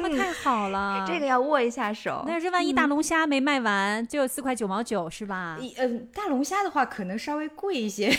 [0.00, 1.04] 那太 好了。
[1.06, 2.24] 这个要握一下手。
[2.26, 5.56] 那是万一大龙虾没卖完，就四块九毛九是吧？
[5.76, 8.12] 嗯，大龙虾的话可能稍微贵一些，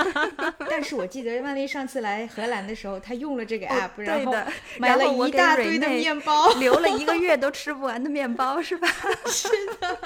[0.70, 4.34] 但是我记得万丽上次来荷兰的时候，他用了这个 app，然后
[4.78, 8.88] 买了一大堆的面包，留了一个月都吃不完的面包是吧？
[9.28, 9.46] 是
[9.78, 9.98] 的。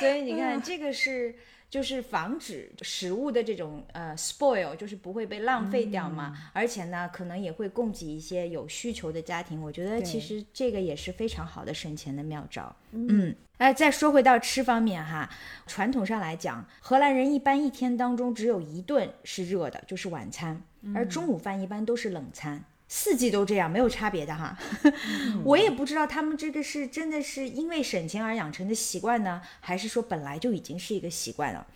[0.00, 1.32] 所以你看，这个是。
[1.72, 6.36] 就是防止食物的这种呃 spoil，就是不会被浪费掉嘛。
[6.52, 9.58] 而且呢，可能也会供给一些有需求的家庭。
[9.62, 12.76] 我觉得其实这个也是非常好的省钱的妙招。
[12.90, 15.30] 嗯，哎，再说回到吃方面哈，
[15.66, 20.62] 传统上来讲，荷兰人一般一天当中只有一顿是热的，就是晚餐，
[20.94, 22.62] 而中午饭一般都是冷餐。
[22.94, 24.54] 四季都这样，没有差别的哈。
[25.44, 31.66] 我也不知道他们这个是真的是因为省钱而养成的习惯呢，还是说本来就已经是一个习惯了。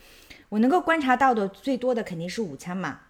[0.50, 3.00] 我能够观察到的最多的肯定是午餐嘛。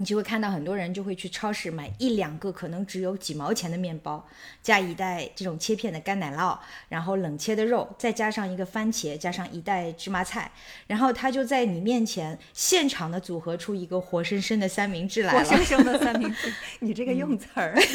[0.00, 4.26] 你就会看到很多人就会去超市买一两个可能只有几毛钱的面包，
[4.62, 6.58] 加一袋这种切片的干奶酪，
[6.88, 10.50] 然后冷切的肉，再加上一个番茄，加上一袋芝麻菜，
[10.86, 15.38] 然后他就在你面前现场的组合出一个活生生的三明治来了。
[15.40, 17.78] 活生生的三明治， 你这个用词儿。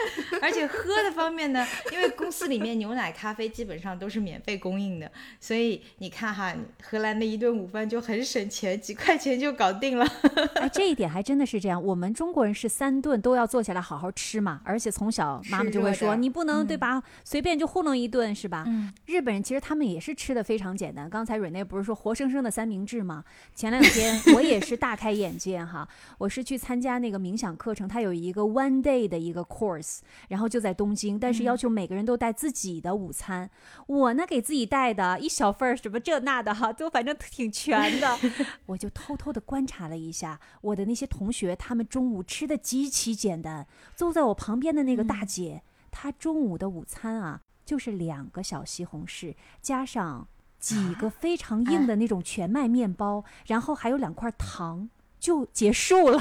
[0.40, 5.10] 而且喝的方面呢，因为公司里面牛奶、咖啡基本上都是免费供应的，
[5.40, 10.06] 所以你看哈，荷兰的一顿午饭就很省钱，几块钱就搞定了。
[10.54, 11.39] 哎，这一点还真。
[11.40, 18.64] 那是这样，我们中国人是三顿都要坐下来好好吃嘛，而且从小妈妈就会说你不能对吧，随便就糊弄一顿是吧？
[18.66, 21.08] 嗯，日本人其实他们也是吃的非常简单。
[21.08, 23.24] 刚才瑞内不是说活生生的三明治吗？
[23.54, 33.48] 前两天 我也是大开眼界哈，我是去参加那个冥想课程，它有一个 one day 的一个 course，然后就在东京，但是要求每个人都带自己的午餐。
[33.86, 38.18] 我呢给自己带的一小份儿什么这那的哈，都反正挺全的。
[38.66, 41.29] 我就偷偷的观察了一下我的那些同。
[41.30, 43.64] 同学他们中午吃的极其简单，
[43.94, 50.26] 坐在我旁边的那个大姐，她中午的午餐啊，就是两个小西红柿，加上
[50.58, 54.90] 几个非常硬的那种全麦面包，然后还有两块糖，
[55.20, 56.20] 就结束了。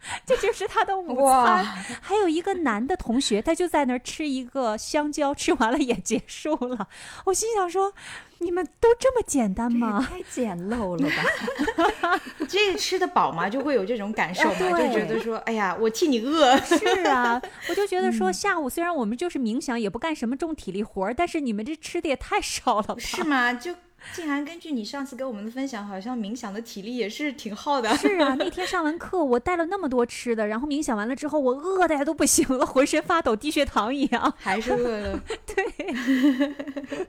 [0.24, 1.64] 这就是他的午餐，
[2.00, 6.88] 还有一个男的同学，他就在那儿吃一个香蕉，吃完了也结束了。
[7.26, 7.92] 我心想说，
[8.38, 10.06] 你们都这么简单吗？
[10.08, 12.20] 太简陋了吧？
[12.48, 13.48] 这个吃得饱吗？
[13.48, 14.56] 就会有这种感受吗？
[14.58, 16.56] 就觉得说，哎呀，我替你饿。
[16.58, 22.96] 是啊，我就觉得说，下午虽然我们就是冥想，也不干什么重体力活儿，但是你们这吃的也太少了吧？
[22.98, 23.52] 是吗？
[23.52, 23.74] 就。
[24.14, 27.96] 静涵，根据你上次给我们的分享，好像冥想的体力也是挺耗的。
[27.96, 34.34] 是啊，那天上完课，我带了那么多吃的，然后冥想完了之后，我饿的呀都不行了，浑身发抖，低血糖一样。
[34.38, 35.20] 还是饿了。
[35.46, 37.06] 对。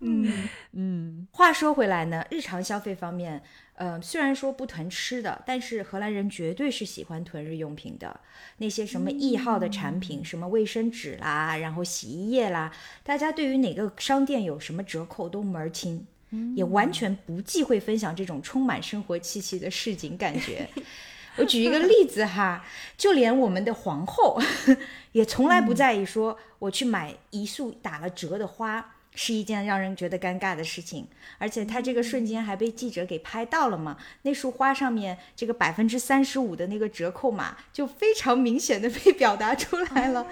[0.00, 1.26] 嗯嗯。
[1.32, 3.42] 话说回来呢，日常消费方面。
[3.76, 8.20] 呃，虽然说不囤吃的，但是荷兰人绝对是喜欢囤日用品的。
[8.58, 16.06] 那些什么易耗的产品，什么卫生纸啦，然后洗衣液啦，大家对于哪个商店有什么折扣都门儿清，
[16.54, 20.68] 也完全不忌讳分享这种充满生活气息的市井感觉。
[21.36, 22.64] 我举一个例子哈，
[22.96, 24.40] 就连我们的皇后
[25.12, 28.93] 也从来不在意说我去买一束打了折的花。
[29.14, 31.06] 是一件让人觉得尴尬的事情，
[31.38, 33.96] 而且他这个瞬间还被记者给拍到了嘛？
[34.22, 40.26] 那束花上面这个百分之三十五的那个折扣码就非常明显的被表达出来了，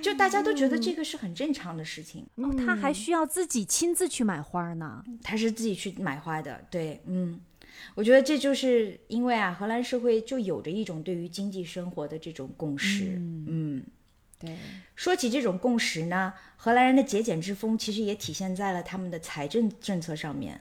[0.00, 2.24] 就大家都觉得这个是很正常的事情。
[2.36, 5.04] 哦，他还需要自己亲自去买花呢？
[5.22, 7.40] 他是自己去买花的，对，嗯，
[7.96, 13.16] 我觉得这就是因为啊，荷兰社会就有着一种对于经济生活的这种共识，
[13.48, 13.82] 嗯。
[14.40, 14.56] 对，
[14.96, 20.60] 说起这种共识呢，荷兰人的节俭之风其实也体现在了他们的财政政策上面。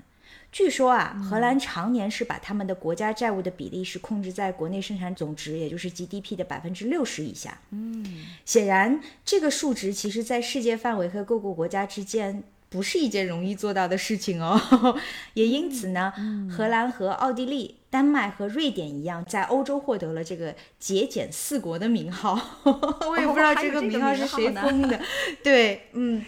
[0.51, 7.59] 据说啊，荷兰常年是把他们的国家债务的比例是控制在国内生产总值，也就是 GDP 的百分之六十以下。
[7.69, 14.99] 嗯，显然这个数值其实在世界范围和各个国家之间不是一件容易做到的事情哦。
[15.35, 16.13] 也因此呢，
[16.51, 22.39] 荷兰和奥地利、丹麦和瑞典一样，在欧洲获得了这个节俭四国的名号。
[22.63, 24.99] 我也不知道这个名号是谁封的。
[25.43, 26.23] 对，嗯。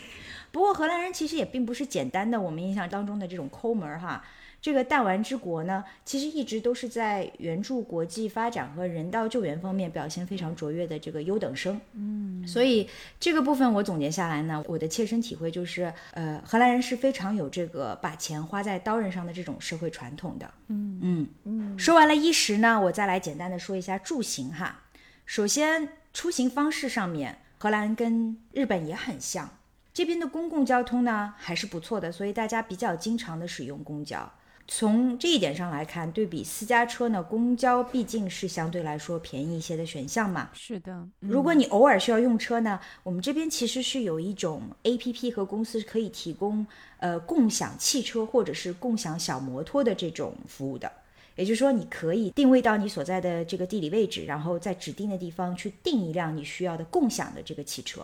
[0.51, 4.21] 不过荷兰人其实也并不是简单的我们印象当中的这种抠门儿哈。
[4.61, 11.81] 这个弹丸之国呢，其实一直都是在援助国际发展和人道救援方面表现非常卓越的这个优等生。
[11.93, 12.87] 嗯，所以
[13.19, 20.51] 这个部分我总结下来呢，我的切身体会就是，呃，荷兰人是非常有这个把钱花在刀刃上的这种社会传统的。
[20.67, 21.79] 嗯嗯嗯。
[21.79, 24.83] 说完了衣食呢，我再来简单的说一下住行哈。
[25.25, 29.49] 首先，出行方式上面，荷兰跟日本也很像。
[29.91, 34.31] 这边的公共交通呢还是不错的，所以大家比较经常的使用公交。
[34.73, 40.49] 从这一点上来看，对比私家车呢，公交毕竟是相对来说便宜一些的选项嘛。
[40.53, 46.65] 是的，如果你偶尔需要用车呢，我们这边其实是有一种 A P P 和公司可以提供
[46.99, 50.89] 呃共享汽车或者是共享小摩托的这种服务的。
[51.35, 58.01] 也就是说，你可以定位到你所在的这个地理位置，然后在指定的地方去订一辆你需要的共享的这个汽车。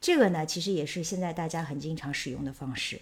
[0.00, 2.98] 这个呢，其实也是现在大家很经常使用的方式。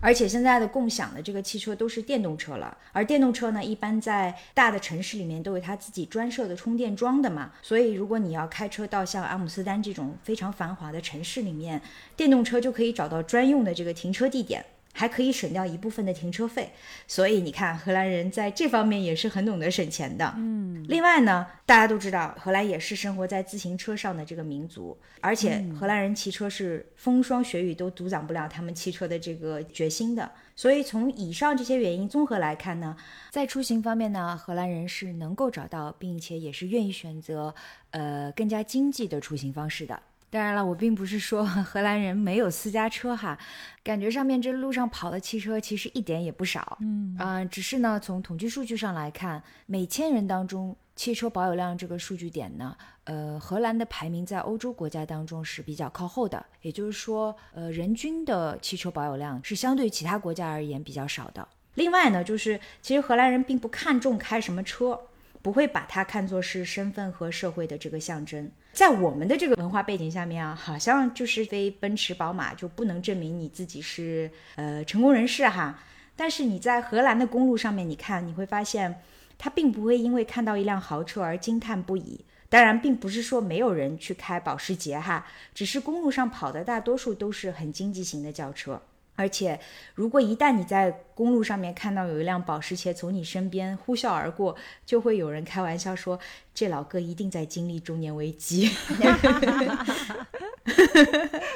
[0.00, 7.52] 而且现在的共享的这个汽车都是电动车了，而电动车呢，一般在大的城市里面都有它自己专设的充电桩的嘛。
[7.62, 11.80] 所以如果你要开车到像阿姆斯丹这种非常繁华的城市里面，
[12.16, 14.64] 电动车就可以找到专用的这个停车地点。
[14.98, 16.72] 还可以省掉一部分的停车费，
[17.06, 20.32] 所以你看，荷兰人在这方面也是很懂得省钱的。
[20.38, 30.30] 嗯，另外呢，大家都知道，荷兰也是生活在自行车上的这个民族，而且荷兰人骑车是风霜雪雨都阻挡不了他们骑车的这个决心的。
[30.54, 32.96] 所以从以上这些原因综合来看呢，
[33.30, 37.54] 在出行方面呢，荷兰人是能够找到，并且也是愿意选择，
[37.90, 40.00] 呃，更加经济的出行方式的。
[40.36, 43.38] 当然了，我并不是说 荷兰人没有私家车哈，
[43.82, 61.48] 感觉上面这路上跑的汽车其实一点也不少，嗯啊，只是呢，从统计数据上来看，每千人当中汽车保有量这个数据点呢，呃，荷兰的排名在欧洲国家当中是比较靠后的，也就是说，呃，人均的汽车保有量是相对其他国家而言比较少的。
[61.76, 65.00] 另外呢，就是其实荷兰人并不看重开什么车。
[65.42, 75.78] 不会把它看作是身份和社会的这个象征，在我们的这个文化背景下面啊，好像就是非奔驰、宝马就不能证明你自己是呃成功人士哈。
[76.14, 79.00] 但是你在荷兰的公路上面，你看你会发现，
[79.38, 82.20] 他并不会因为看到一辆豪车而惊叹不已。
[82.50, 85.24] 当然，并不是说没有人去开保时捷哈，
[85.54, 88.82] 只是公路上跑的大多数都是很经济型的轿车。
[89.16, 89.58] 而且，
[89.94, 94.54] 如果一旦你在公路上面看到有一辆保时捷从你身边呼啸而过，
[94.84, 96.18] 就会有人开玩笑说
[96.54, 98.70] ：“这老哥一定在经历中年危机。”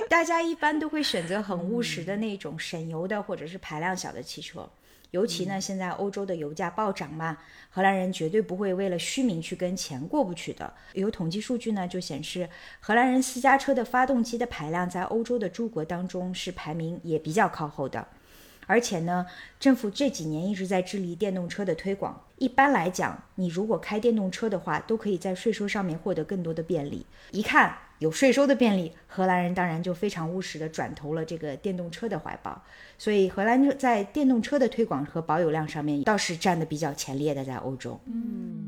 [0.09, 4.69] 大家一般都会选择很务实的那种省油的或者是排量小的汽车。
[5.11, 7.37] 尤其呢，现在欧洲的油价暴涨嘛，
[7.69, 10.73] 荷兰人绝对不会为了虚名去跟钱过不去的。
[10.93, 12.49] 有统计数据呢，就显示
[12.79, 18.07] 荷兰人私家车的发动机的排量在欧洲的诸国当中是排名也比较靠后的。
[18.67, 19.27] 而且呢，
[19.59, 22.25] 政府这几年一直在致力电动车的推广。
[22.37, 27.05] 一般来讲，你如果开电动车的话，都可以在税收上面获得更多的便利。
[27.33, 27.77] 一看。
[28.01, 32.61] 有税收的便利，荷兰人当然就非常务实的转投了这个电动车的怀抱，
[32.99, 37.99] 所以荷兰在电动车的推广和保有量上面倒是占的比较前列的，在欧洲。
[38.07, 38.60] 嗯。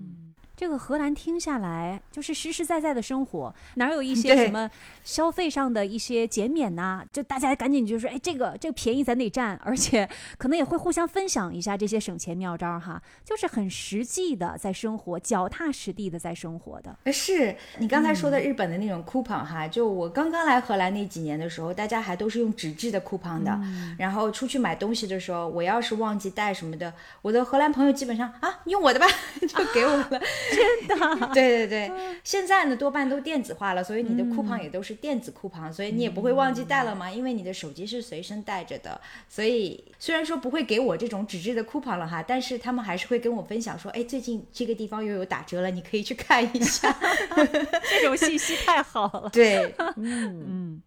[0.63, 4.71] 这个荷兰听下来就是实实在在的生活，哪有一 些什么
[5.03, 7.05] 消费上的一些减免呐？
[7.13, 9.57] 就大家赶紧就说，哎，这个这个便宜咱得占？
[9.65, 10.09] 而且
[10.39, 16.97] 可能也会互相分享一下这些省钱妙招哈，就是很实际的在生活，脚踏实地的在生活的。
[17.13, 23.61] 是你刚才说的日本的那种 coupon 哈，就我刚刚来荷兰那几年的时候，大家还都是用纸质的 coupon 的，
[23.99, 29.09] 然后出去买东西的时候，我要是忘记带什么的，我的荷兰朋友基本上啊，用我的吧，
[29.43, 30.23] 就给我了。
[30.53, 31.93] 真的， 对对对，
[32.23, 39.01] 现在呢多半都电子化了，所以你的库旁也都是电子库旁，所以你也不会忘记带了嘛，因为你的手机是随身带着的。
[39.29, 46.95] 所以虽然说不会给我这种纸质的库旁了哈，但是他们还是会跟我分享说，哎，最近这个地方又有打折了，你可以去看一下。
[47.91, 49.31] 这种信息太好了。
[49.33, 50.83] 对，嗯嗯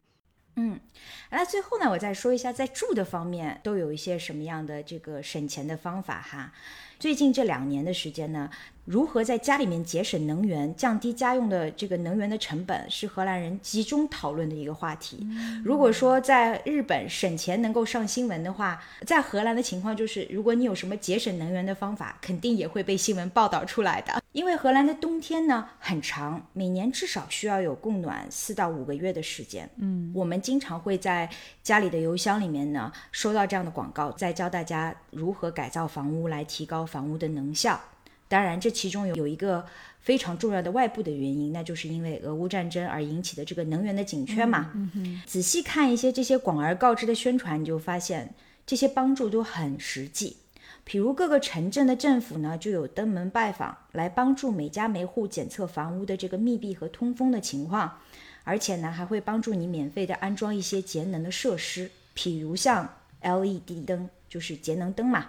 [0.56, 0.80] 嗯。
[1.32, 6.54] 那最后呢，我再说一下在住的方面都有一些什么样的这个省钱的方法哈。
[6.98, 8.50] 最近这两年的时间呢。
[8.86, 15.28] 如何在家里面节省能源、降低家用的这个能源的成本，是荷兰人集中讨论的一个话题。
[15.64, 24.22] 如果说在日本省钱能够上新闻的话，在荷兰的情况就是，如果你有什么节省能源的方法，肯定也会被新闻报道出来的。
[24.34, 29.68] 因为荷兰的冬天呢很长，每年至少需要有供暖四到五个月的时间。
[29.78, 31.28] 嗯，我们经常会在
[31.64, 37.80] 家里的邮箱里面呢收到这样的广告，在教大家如何改造房屋来提高房屋的能效。
[38.28, 39.66] 当然，这其中有有一个
[40.00, 44.72] 非常重要的外部的原因，那就是因为俄乌战争而引起的这个能源的紧缺嘛。
[45.26, 48.34] 仔细看一些这些广而告之的宣传，你就发现
[48.66, 50.38] 这些帮助都很实际。
[50.84, 58.00] 比如各个城镇的政府呢，就有登门拜访，来帮助每家每户检测房屋的这个密闭和通风的情况，
[58.44, 62.88] 而且呢，还会帮助你免费的安装一些节能的设施，比如像
[63.22, 65.28] LED 灯，就是节能灯嘛。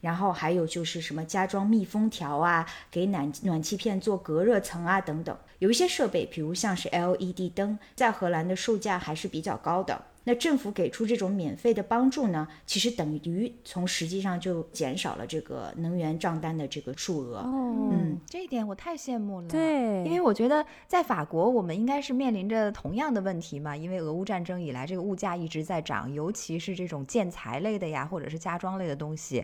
[0.00, 10.00] 然后还有就是什么加装密封条啊，给暖暖气片做隔热层啊等等，有一些设备，比如像是 LED 灯，在荷兰的售价还是比较高的。
[10.24, 17.38] 那政府给出这种免费的帮助呢，其实等于从实际上就减少了这个能源账单的这个数额。
[17.38, 19.48] 哦，嗯，这一点我太羡慕了。
[19.48, 23.74] 对，因为我觉得在法国，我们应该是面临着同样的问题嘛。
[23.74, 29.42] 因为俄乌战争以来，这个物价一直在涨，尤其是这种建材类的呀，或者是家装类的东西。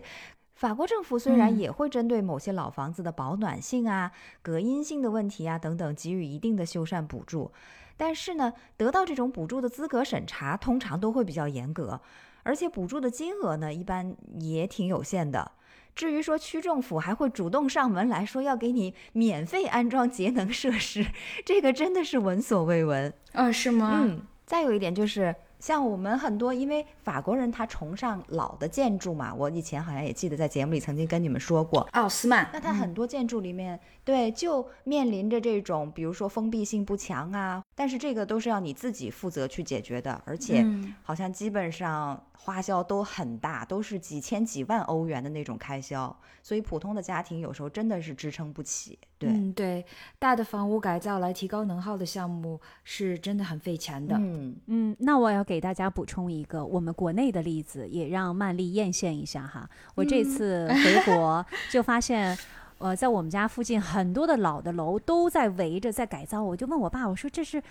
[0.55, 7.51] 法国政府虽然也会针对某些老房子的保暖性啊、隔音性的问题啊等等给予一定的修缮补助，
[7.97, 11.99] 但是呢，得到这种补助的资格审查通常都会比较严格，
[12.43, 15.51] 而且补助的金额呢一般也挺有限的。
[15.93, 21.05] 至于说区政府还会主动上门来说要给你免费安装节能设施，
[21.43, 23.51] 这个真的是闻所未闻啊？
[23.51, 23.99] 是吗？
[24.03, 24.21] 嗯。
[24.45, 25.35] 再有一点就是。
[25.59, 32.49] 像我们很多，因为法国人他崇尚老的建筑嘛，我以前好像也记得在节目里曾经跟你们说过奥斯曼。
[32.53, 37.63] 那他很多建筑里面，对，就面临着这种，比如说封闭性不强啊。
[37.73, 40.65] 但是这个都是要你自己负责去解决的，而且
[41.03, 48.97] 好像基本上花销都很大，都是几千几万欧元的那种开销，所以普通的家庭有时候真的是支撑不起。
[49.17, 49.85] 对，对，
[50.19, 54.15] 大的房屋改造来提高能耗的项目是真的很费钱的。
[54.17, 59.69] 嗯嗯，那我要给大家补充一个我们国内的例子，也让曼丽艳羡一下哈。
[59.95, 62.37] 我这次回国就发现。
[62.77, 67.63] 呃，在我们家附近很多的老的楼都在围着在改造，我就问我爸，我说这是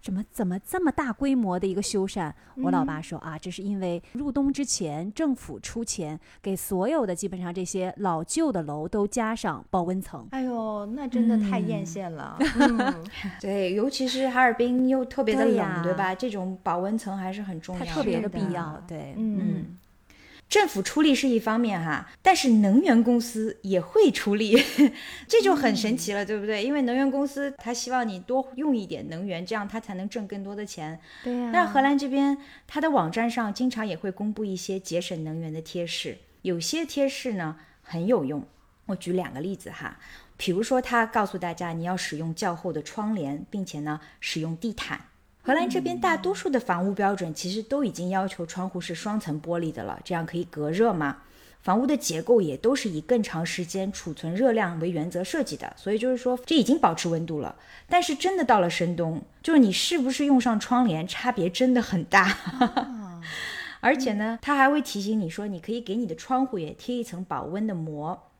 [0.00, 2.32] 怎么怎么这么大规模的一个修缮？
[2.56, 10.26] 我老爸说啊，这是因为入冬之前政府出钱给所有的基本上这些老旧的楼都加上保温层。
[10.30, 12.38] 哎呦，那真的太艳羡了。
[13.40, 16.14] 对，尤其是哈尔滨又特别的冷，对吧？
[16.14, 18.82] 这种保温层还是很重要的，特别的必要。
[18.86, 19.76] 对，嗯。
[20.50, 24.60] 政府出力是一方面哈，但是能源公司也会出力，
[25.28, 26.62] 这就很神奇了，对不对？
[26.64, 31.00] 因为能源公司他希望你多用一点能源，这样他才能挣更多的钱。
[31.22, 31.50] 对呀。
[31.52, 32.36] 那荷兰这边，
[32.66, 38.44] 它的网站上经常也会公布一些节省能源的贴士，有些贴士呢很有用。
[38.86, 40.00] 我举两个例子哈，
[40.36, 45.00] 比如说他告诉大家你要使用较厚的窗帘，并且呢使用地毯。
[45.42, 51.18] 荷兰这边大多数的房屋标准其实都已经要求窗户是双层玻璃的了，这样可以隔热嘛。
[51.62, 57.54] 房屋的结构也都是以更长时间储存热量为原则设计的，所以就是说这已经保持温度了。
[57.88, 62.36] 但是真的到了深冬，就是你是不是用上窗帘，差别真的很大。
[63.80, 68.30] 而且呢，他还会提醒你说，你可以给你的窗户也贴一层保温的膜，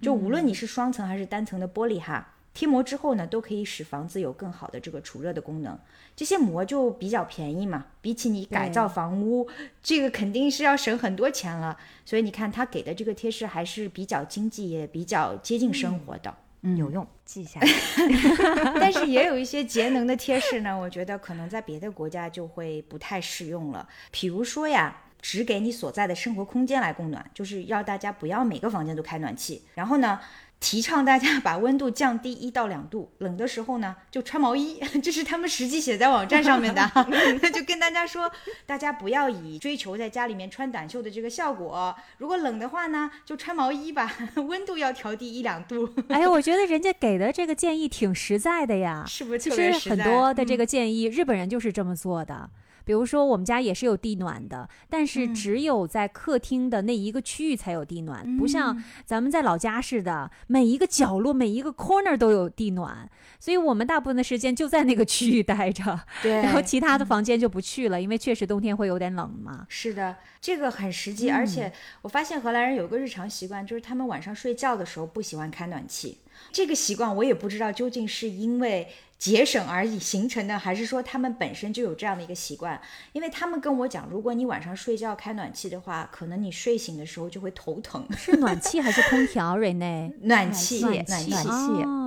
[0.00, 2.34] 就无论你是双层还是单层的玻璃哈。
[2.58, 5.78] 贴膜之后呢，都可以使房子有更好的这个除热的功能。
[6.16, 9.48] 这些膜就比较便宜嘛，比起你改造房屋，
[9.80, 11.76] 这个肯定是要省很多钱了。
[12.04, 17.68] 所以你看他给的这个贴士还是比较经济，也比较接近生活的，嗯，有用，记下来。
[18.80, 23.88] 但是也有一些节能的贴士呢，我觉得可能在别的国家就会不太适用了。
[24.10, 29.62] 比如说呀，只给你所在的生活空间来供暖，就是要大家不要每个房间都开暖气。
[29.76, 30.18] 然后呢？
[30.60, 36.90] 提倡大家把温度降低一到两度， 冷的时候呢就穿毛衣， 这是他们实际写在网站上面的。
[37.54, 38.30] 就跟大家说，
[38.66, 45.88] 大家不要以追求在家里面穿短袖的这个效果，如果冷的话呢，就穿毛衣吧，温度要调低一两度。
[46.08, 49.38] 哎呀，我觉得人家给的这个建议挺实在的呀，是不是？
[49.38, 52.50] 其实很多的这个建议，日本人就是这么做的。
[52.88, 63.06] 比如说我们家也是有地暖的，但是只有在客厅的那一个区域才有地暖，不像咱们在老家似的，每一个角落、每一个 corner 都有地暖。
[63.38, 69.66] 所以我们大部分的时间就在那个区域待着， 对，然后其他的房间就不去了，因为确实冬天会有点冷嘛。
[69.68, 71.70] 是的，这个很实际，而且
[72.00, 76.16] 我发现荷兰人有个日常习惯，就是他们晚上睡觉的时候不喜欢开暖气。
[76.50, 78.88] 这个习惯我也不知道究竟是因为。
[79.18, 82.80] 节省而已形成的，还是说他们本身就有这样的一个习惯？
[83.12, 88.06] 因为他们跟我讲，如果你晚上睡觉开暖气的话，可能你睡醒的时候就会头疼。
[88.16, 89.56] 是暖气还是空调？
[89.56, 91.50] 瑞内， 暖气，暖气，暖气。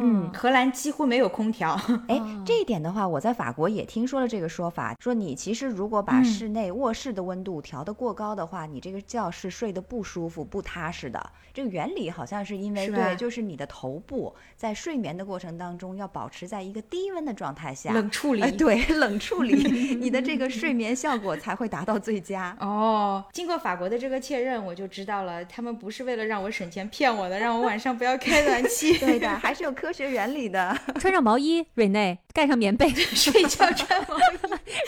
[0.03, 1.77] 嗯，荷兰几乎没有空调。
[2.07, 11.31] 哎，这一点的话，我在法国也听说了这个说法，说你其实如果把室内卧室的温度调得过高的话，你这个觉是睡得不舒服、不踏实的。
[11.53, 17.00] 这个原理好像是因为对，就是你的头部在睡眠的过程当中要保持在一个低。
[17.01, 19.55] 低温的状态下，冷处理，对， 冷处理，
[19.95, 22.55] 你的这个睡眠效果才会达到最佳。
[22.61, 28.95] 哦，经过法国的这个确认，我就知道了，他们不是为了让我省钱骗我的，让我晚上不要开暖气。
[29.01, 30.77] 对的，还是有科学原理的。
[30.99, 34.21] 穿上毛衣，瑞内，盖上棉被，睡觉穿毛衣。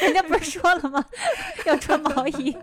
[0.01, 1.03] 人家不是说了吗？
[1.66, 2.55] 要穿毛衣。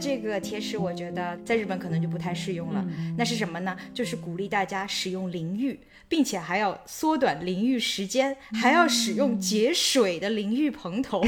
[0.00, 2.84] 这个贴士，我觉得在日本可能就不太适用了。
[3.18, 3.76] 那是什么呢？
[3.92, 5.78] 就是鼓励大家使用淋浴，
[6.08, 11.22] 并且还要缩短淋浴时间，还要使用节水的淋浴蓬头。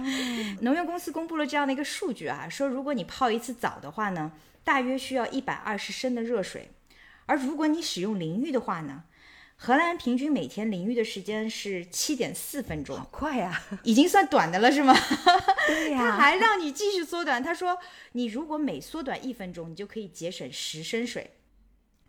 [0.62, 4.32] 能源公司公布了这样的一个数据啊，说如果你泡一次澡的话呢，
[4.64, 6.70] 大约需要一百二十升的热水，
[7.26, 9.04] 而如果你使用淋浴的话呢？
[9.58, 14.94] 荷兰平均每天淋浴的时间是七点四分钟，好快呀，已经算短的了，是吗？
[15.66, 17.42] 对呀，他还让你继续缩短。
[17.42, 17.78] 他说，
[18.12, 21.30] 你如果每缩短一分钟，你就可以节省十升水。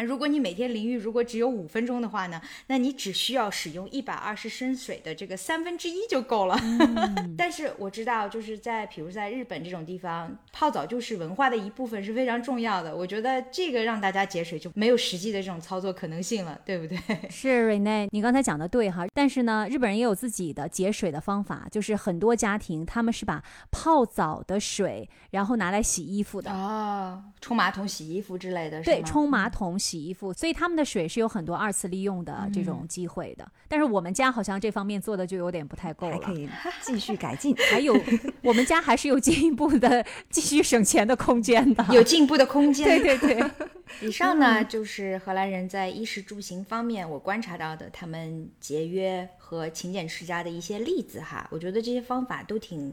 [0.04, 6.56] 如果你每天淋浴如果只有五分钟的话呢，那你只需要使用一百二十升水的这个三分之一就够了。
[7.36, 12.96] 但是我知道，就是在比如在日本这种地方，泡澡就是文化的一部分，是非常重要的。
[12.96, 16.98] 我觉得这个让大家节水就没有实际的这种操作可能性了，对不对？
[17.32, 19.08] 是瑞内，你刚才讲的对哈。
[19.14, 29.76] 但是呢，日本人也有自己的节水的方法，就是很多家庭他们是把泡澡的水然后拿来洗衣服的哦，冲马桶洗衣服之类的，对，冲马桶。
[29.87, 33.48] 洗衣服，所以他们的水是有很多二次利用的这种机会的。
[33.68, 36.50] 但是我们家好像这方面做的就有点不太够了，还可以
[36.82, 37.56] 继续改进。
[37.70, 37.96] 还有，
[38.42, 43.00] 我们家还是有进一步的 继续省钱的空间的，有进步的空间。
[43.00, 43.52] 对对对。
[44.02, 51.48] 以上呢，就是荷兰人在衣食住行方面我观察到的他们节约和勤俭持家的一些例子哈。
[51.52, 52.92] 我觉得这些方法都挺。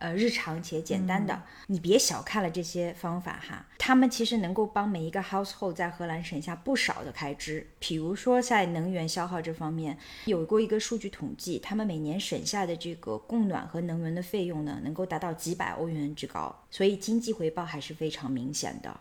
[0.00, 7.66] 呃，日常且简单的，你别小看了这些方法哈，他们其实能够帮每一个 household 在荷兰省下不少的开支。
[7.78, 19.00] 比如说在能源消耗这方面，有过一个数据统计，他们每年省下的这个供暖和能源的费用呢，能够达到几百欧元之高，所以经济回报还是非常明显的。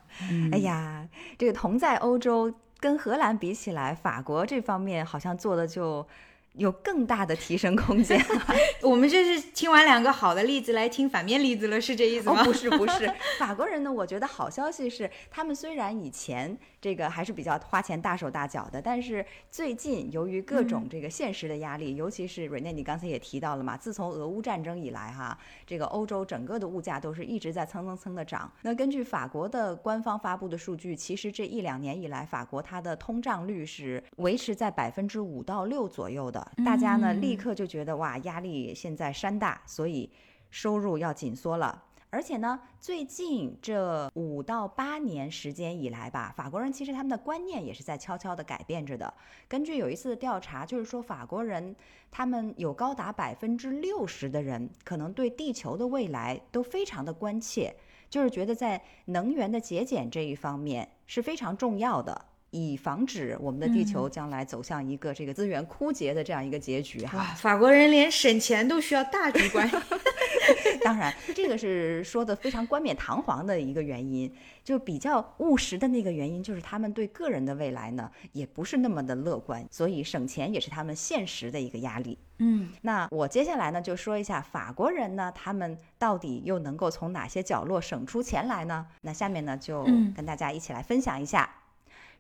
[0.52, 6.06] 哎呀，这个同在欧洲，跟荷兰比起来，法国这方面好像做的就。
[6.54, 8.24] 有更大的提升空间。
[8.82, 12.44] 我们这是听完两个好的例子，来听反面例子了，是这意思吗？
[12.44, 13.12] 不是，不是。
[13.38, 16.58] 法国人呢，我觉得好消息是，他们虽然以前。
[16.82, 28.52] 这个还是比较花钱大手大脚的，但是最近由于各种这个现实的压力，尤其是瑞内，你刚才也提到了嘛，自从俄乌战争以来哈，这个欧洲整个的物价都是一直在蹭蹭蹭的涨。
[28.62, 36.52] 那根据法国的官方发布的数据，其实这一两年以来，法国它的通胀率是维持在百分之五到六左右的。
[36.66, 40.10] 大家呢立刻就觉得哇，压力现在山大，所以
[40.50, 41.84] 收入要紧缩了。
[42.12, 49.14] 而且呢，最近这五到八年时间以来吧，法国人其实他们的观念也是在悄悄地改变着的。
[49.48, 51.76] 根据有一次的调查，就是说法国人
[52.10, 57.76] 他们有高达百分之六十的人可能对地球的未来都非常的关切，
[58.10, 62.26] 就是觉得在能源的节俭这一方面是非常重要的。
[62.52, 67.24] 以防止我们的地球将来走向一个这个资源枯竭的这样一个结局哈。
[67.38, 69.70] 法国人连省钱都需要大局观。
[70.80, 82.18] 当然，这个是说的非常冠冕堂皇的一个原因，就比较务实的那个原因，就是他们对个人的未来呢也不是那么的乐观，所以省钱也是他们现实的一个压力。
[82.38, 88.88] 嗯，那我接下来呢就说一下法国人呢，他们到底又能够从哪些角落省出钱来呢？
[89.02, 89.84] 那下面呢就
[90.16, 91.50] 跟大家一起来分享一下。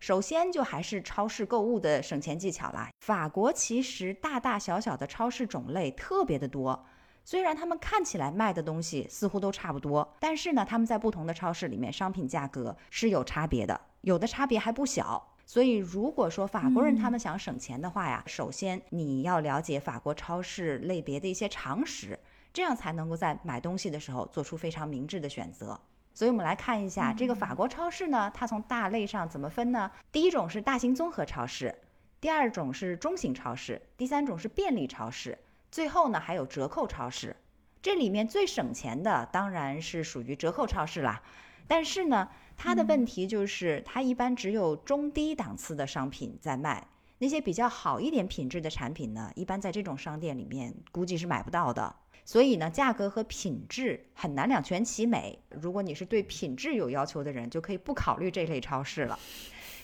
[0.01, 2.89] 首先，就还是超市购物的省钱技巧啦。
[3.05, 6.85] 法国其实大大小小的超市种类特别的多，
[7.23, 13.79] 虽然他们看起来卖的东西似乎都差不多，但是呢，他们在不同的超市里面商品价格是有差别的。
[14.01, 15.35] 有的差别还不小。
[15.45, 22.17] 所以，如果说法国人他们想省钱的话呀，首先你要了解法国超市类别的一些常识，
[22.53, 25.79] 这样才能够在买东西的时候做出非常明智的选择。
[26.13, 29.89] 所以，我们来看一下这个法国超市呢，它从大类上怎么分呢？
[30.11, 31.73] 第一种是大型综合超市，
[32.21, 35.35] 第二种是中型超市，第三种是便利超市，
[35.71, 37.35] 最后呢还有折扣超市。
[37.81, 41.21] 这里面最省钱的当然是属于折扣超市啦，
[41.67, 42.29] 但是呢。
[42.61, 46.85] 它的问题就是，它一般只有中低档次的商品在卖，
[47.19, 51.95] 那些比较好一点品质的产品呢，一般在这种商店里面估计是买不到的。
[52.25, 55.39] 所以呢，价格和品质很难两全其美。
[55.49, 59.17] 如果你是对品质有要求的人，就可以不考虑这类超市了。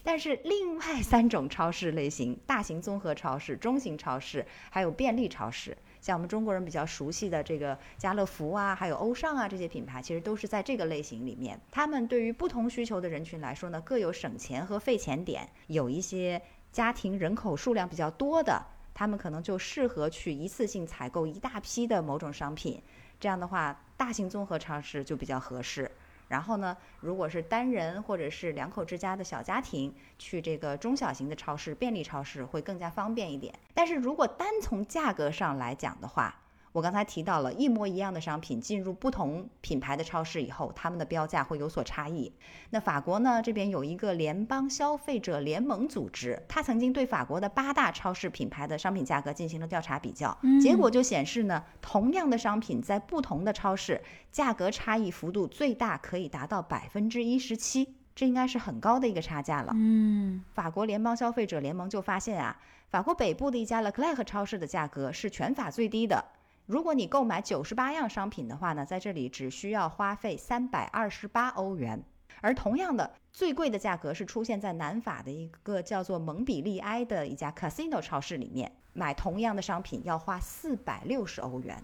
[0.06, 5.76] 但是另外三种超市类型，大型综合超市、中型超市，还有便利超市。
[6.00, 11.60] 像我们中国人比较熟悉的这个家乐福啊，还有欧尚啊这些品牌，其实都是在这个类型里面。
[11.72, 15.50] 他们对于不同需求的人群来说呢，各有省钱和费钱点。
[15.66, 16.40] 有一些
[16.72, 22.80] 家庭人口数量比较多的，他们可能就适合去一次性采购一大批的某种商品。
[23.20, 25.90] 这样的话，大型综合超市就比较合适。
[26.28, 33.54] 然后呢，如果是单人或者是两口之家的小家庭，去这个中小型的超市、便利超市会更加方便一点。
[33.74, 36.42] 但是如果单从价格上来讲的话，
[36.76, 42.30] 我刚才提到了一模一样的商品进入不同品牌的超市以后，他们的标价会有所差异。
[42.72, 43.42] 那法国呢？
[43.42, 59.72] 这边有一个联邦消费者联盟组织，他曾经对法国的八大超市品牌的商品价格进行了调查比较，结果就显示呢，同样的商品在不同的超市价格差异幅度最大可以达到百分之一十七，这应该是很高的一个差价了。
[59.74, 62.60] 嗯，法国联邦消费者联盟就发现啊，
[62.90, 66.22] 法国北部的一家 Leclerc 超市的价格是全法最低的。
[66.66, 72.04] 如果你购买九十八样商品的话呢，在这里只需要花费三百二十八欧元，
[72.42, 81.84] 而同样的最贵的价格是出现在南法的一个叫做蒙彼利埃的一家 Casino 超市里面，买同样的商品要花四百六十欧元。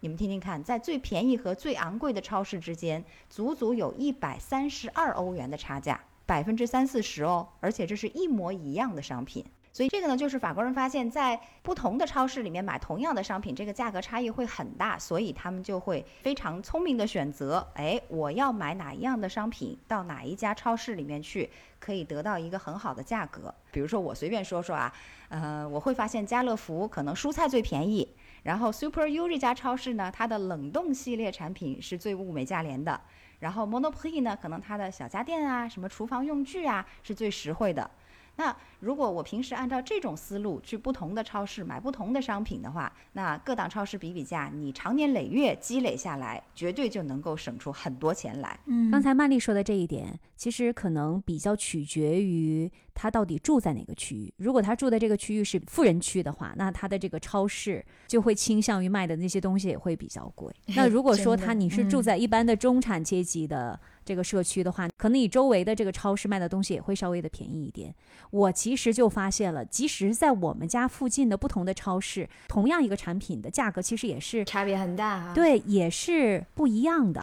[0.00, 9.44] 你们听听看，在最便宜和最昂贵的超市之间，足足有一百三十二欧元的差价，百分之三四十哦，而且这是一模一样的商品。
[9.72, 21.50] 所以这个呢，就是法国人发现，在不同的超市里面买同样的商品，这个价格差异会很大，所以他们就会非常聪明的选择，哎，我要买哪一样的商品，到哪一家超市里面去，
[21.80, 23.54] 可以得到一个很好的价格。
[23.70, 24.92] 比如说我随便说说啊，
[25.30, 28.06] 呃，我会发现家乐福可能蔬菜最便宜，
[28.42, 33.00] 然后 Super U 这家超市呢，它的冷冻系列产品是最物美价廉的，
[33.38, 37.90] 然后 Monoprix 呢，可能它的小家电啊，什么厨房用具啊，是最实惠的。
[38.36, 48.58] 那如果我平时按照这种思路去不同的超市买不同的商品的话，那各档超市比比价，你长年累月积累下来，绝对就能够省出很多钱来。
[48.66, 54.32] 嗯，刚才曼丽说的这一点，其实可能比较取决于他到底住在哪个区域。
[54.38, 60.52] 如果他住的这个区域是富人区的话，那他的这个超市就会倾向于卖的那些东西也会比较贵。
[60.74, 63.78] 那如果说他你是住在一般的中产阶级的。
[64.04, 67.94] 这个社区的话，可能你周围的这个超市卖的东西也会稍微的便宜一点。
[68.30, 75.34] 我其实就发现了，即使是在我们家附近的不同的超市，同样一个产品的价格其实也是差别很大哈。
[75.34, 77.22] 对，也是不一样的。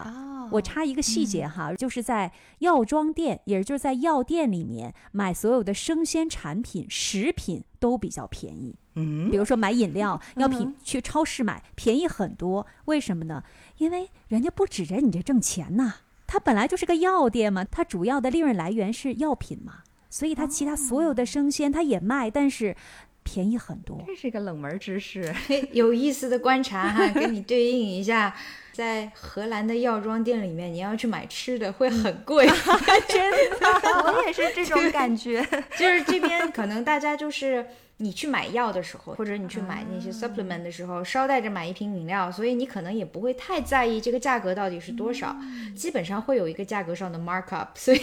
[0.52, 8.76] 我插一个细节哈，就是在药妆店，也就是在药店里面买所有的生鲜产品、食品都比较便宜。
[8.96, 12.66] 嗯，比如说买饮料， 要比去超市买便宜很多。
[12.86, 13.44] 为什么呢？
[13.78, 15.94] 因为人家不指着你这挣钱呐。
[16.32, 19.80] 它本来就是个药店嘛，它主要的利润来源是药品嘛，
[20.12, 22.76] 所以它其他所有的生鲜它也卖，但是
[23.24, 24.00] 便宜很多。
[24.06, 25.34] 这是一个冷门知识，
[25.74, 28.36] 有意思的观察哈，跟你对应一下，
[28.72, 32.46] 在荷兰的药妆店里面，你要去买吃的会很贵，
[33.10, 33.68] 真的，
[34.14, 35.44] 我也是这种感觉，
[35.80, 37.66] 就是这边可能大家就是。
[38.02, 45.36] 你去买药的时候，或者你去买那些 supplement 的时候，捎带着买一瓶饮料，所以你可能也不会太在意这个价格到底是多少，
[45.76, 48.00] 基本上会有一个价格上的 markup，所以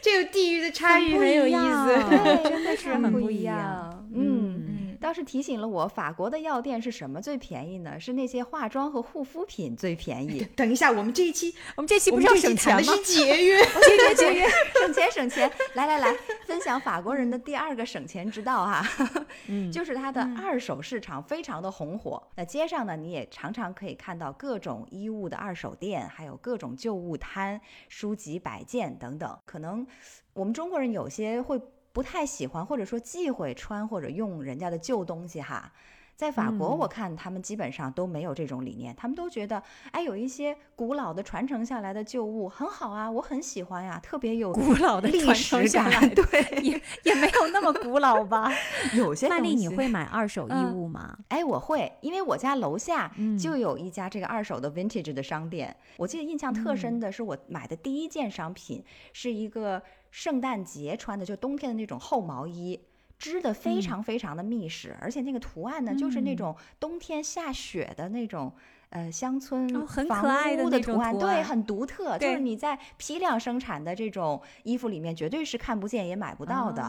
[0.00, 4.71] 这个地域的差异很有意思，对，真的 是很不一样，嗯。
[5.02, 7.98] 倒是提醒了我，法国的药店是什么最便宜呢？
[7.98, 10.46] 是那些化妆和护肤品最便宜。
[10.56, 12.92] 等一下，我们这一期，我们这期不是要省钱吗？
[13.04, 14.48] 节约， 节约，节约，
[14.80, 15.50] 省钱，省钱。
[15.74, 18.82] 来来来，分享法国人的第二个省钱之道哈，
[19.48, 22.22] 嗯， 就是它的二手市场非常的红火。
[22.36, 29.38] 那街上呢，你也常常可以看到各种衣物的二手店，还有各种旧物摊、书籍摆件等等。
[29.44, 29.84] 可能
[30.32, 31.60] 我们中国人有些会。
[31.92, 35.72] 不太喜欢或者说忌讳穿或者用人家的旧东西哈，
[36.16, 48.52] 在法国，我看他们基本上都没有这种理念，他们都觉得，哎，有一些古老的传承下来的旧物很好啊，我很喜欢呀，特别有古老的历史感， 对，也也没有那么古老吧。
[48.94, 51.18] 有些曼丽，你会买二手衣物吗？
[51.28, 55.76] 哎，我会，因为我家楼下就有一家这个二手的 vintage 的商店。
[55.96, 59.82] 我记得印象特深的是，我买的第一件商品是一个
[60.12, 62.80] 圣诞节穿的，就冬天的那种厚毛衣。
[63.18, 68.52] 织的非常非常的密实，而且那个图案呢，就是那种冬天下雪的那种。
[68.92, 69.66] 呃，乡村
[70.06, 70.22] 房
[70.58, 76.82] 屋的图案，对，很独特，就是你在批量生产的这种衣服里面绝对是看不见也买不到的。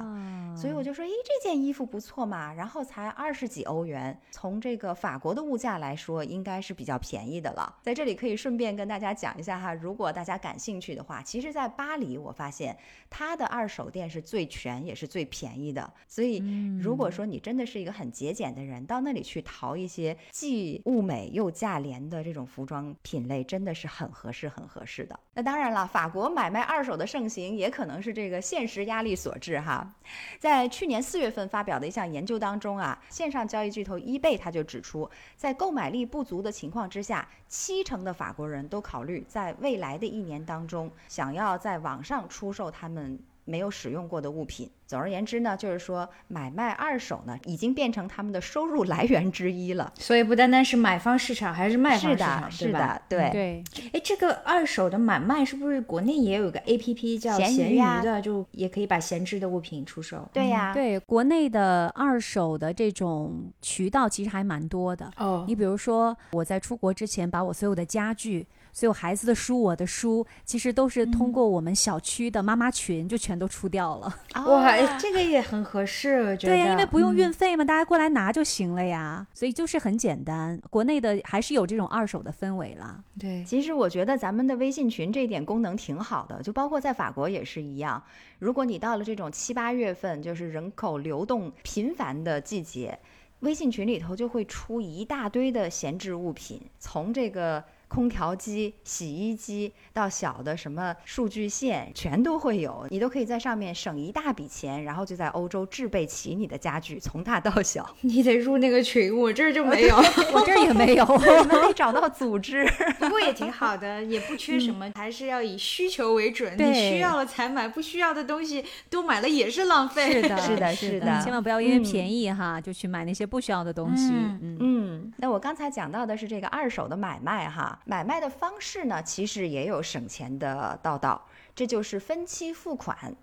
[0.54, 7.74] 所以我就说，咦，这件衣服不错嘛，然后才二十几欧元，从这个法国的物价来说，应该是比较便宜的了。
[7.82, 12.78] 在这里可以顺便跟大家讲一下哈，如果大家感兴趣的话，其实，在巴黎我发现
[13.10, 15.90] 它的二手店是最全也是最便宜的。
[16.06, 16.44] 所以，
[16.82, 21.93] 如果说你真的是一个很节俭的人，到那里去淘一些既物美又价廉。
[21.94, 25.20] 年的这种服装品类真的是很合适，很合适的。
[25.36, 29.94] 那当然了，法国买卖二手的盛行，也可能是这个现实压力所致哈。
[30.40, 43.20] 在去年四月份发表的一项研究当中啊，线上交易巨头 eBay 他就指出，在购买力不足的情况之下，七成的法国人都考虑在未来的一年当中，想要在网上出售他们。
[43.46, 44.70] 没有使用过的物品。
[44.86, 49.92] 总而言之呢，就是说买卖二手呢，已经变成他们的收入来源之一了。
[49.98, 53.64] 所以不单单是买方市场，还是卖方市场，是的，对对。
[53.94, 60.30] 哎，这个二手的买卖是不是国内也有个 A P P 叫闲鱼的，就也可以把闲置的物品出售？
[60.32, 65.12] 对呀，对，国内的二手的这种渠道其实还蛮多的。
[65.18, 68.46] 哦，你比如说我在出国之前，把我所有的家具。
[68.74, 74.20] 所有孩子的书，我的书，其实都是通过我们小区的妈妈群就全都出掉了。
[74.48, 76.56] 哇，这个也很合适，我觉得。
[76.56, 79.26] 对呀，因为不用运费嘛，大家过来拿就行了呀。
[79.32, 83.04] 所以就是很简单，国内的还是有这种二手的氛围了。
[83.20, 88.02] 对，其实我觉得咱们的微信群这一点功能挺好的，就包括在法国也是一样。
[88.40, 92.98] 如果你到了这种七八月份，就是人口流动频繁的季节，
[93.42, 97.64] 微信群里头就会出一大堆的闲置物品，从这个。
[97.94, 107.88] 空调机、洗衣机到小的什么数据线，全都会有，你都可以在上面省一大笔钱，然后就在欧洲置备齐你的家具，从大到小。
[108.02, 109.96] 你得入那个群，我这儿就 没有，
[110.34, 112.66] 我这儿也没有， 我们得找到组织。
[113.00, 120.14] 不过也挺好的，也不缺什么，还是要以需求为准，你需要了才买，不需要的东西多买了也是浪费。
[120.14, 124.10] 是的，是的，是的，千万不要因为便宜哈就去买那些不需要的东西。
[124.12, 127.80] 嗯嗯，那我刚才讲到的是这个二手的买卖哈。
[127.86, 133.16] 买卖的方式呢，其实也有省钱的道道，这就是分期付款。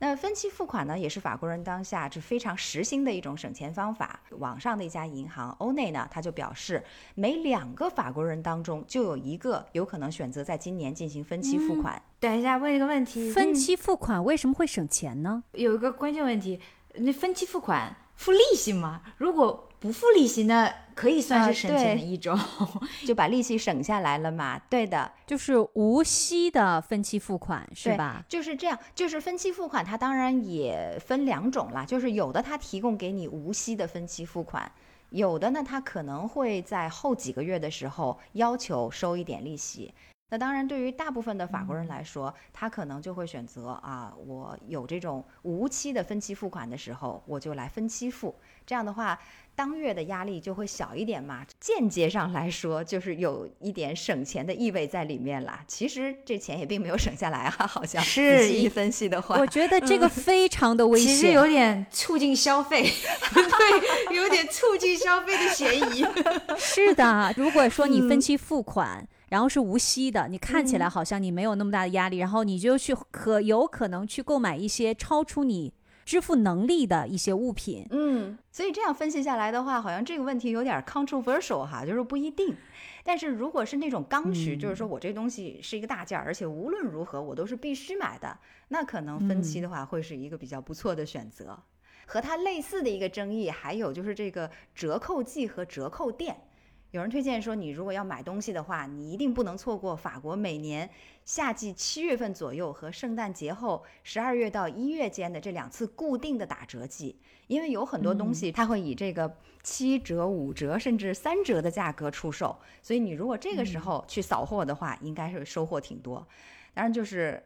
[0.00, 4.20] 那分期付款呢，也是法国人当下是非常实心的一种省钱方法。
[4.30, 6.84] 网上的一家银行欧内呢，他就表示，
[7.14, 12.02] 每两个法国人当中就有一个有可能选择在今年进行分期付款。
[12.18, 15.42] 等一下，问一个问题：分期付款为什么会省钱呢？
[15.52, 16.60] 有一个关键问题，
[16.94, 19.00] 那分期付款付利息吗？
[19.16, 20.70] 如果不付利息呢？
[20.94, 22.38] 可以算是省钱的一种，
[23.06, 24.58] 就把利息省下来了嘛？
[24.70, 28.24] 对的，就是无息的分期付款，是吧？
[28.26, 34.72] 就是这样，就是分期付款，它当然也分两种啦，就是有的它提供给你无息的分期付款，
[35.10, 39.92] 有的呢，它可能会在后几个月的时候要求收一点利息。
[40.34, 48.34] 那当然，对于大部分的法国人来说，他可能就会选择啊，我有这种无期的分期付款的时候，我就来分期付，
[48.66, 49.16] 这样的话。
[49.56, 55.62] 当月的压力就会小一点嘛，间接上来说就是有一点省钱的意味在里面啦。
[55.68, 62.82] 其实这钱也并没有省下来啊，好像是一分析的话，我觉得这个非常的危险，其实有点促进消费，
[63.32, 66.04] 对，有点促进消费的嫌疑。
[66.58, 75.72] 是的，如果说你分期付款，然后是无息的，你看起来好像你没有那么大的压力，然后你就去可有可能去购买一些超出你。
[76.04, 82.54] 支付能力的一些物品，嗯，所以这样分析下来的话，好像这个问题有点 controversial 哈，就是不一定。
[83.02, 91.58] 但是如果是那种刚需，就是说我这东西是一个大件儿，而且无论如何我都是必须买的，那可能分期的话会是一个比较不错的选择。
[92.04, 96.36] 和它类似的一个争议，还有就是这个折扣季和折扣店。
[96.94, 100.88] 有人推荐说，你如果要买东西的话，你一定不能错过法国每年
[101.24, 107.18] 夏季七月份左右和圣诞节后十二月到一月间的这两次固定的打折季，
[107.48, 116.24] 因为有很多东西它会以这个七折、五折甚至三折的价格出售，所以你如果这个时候去扫货的话，应该是收获挺多。
[116.74, 117.42] 当然就是。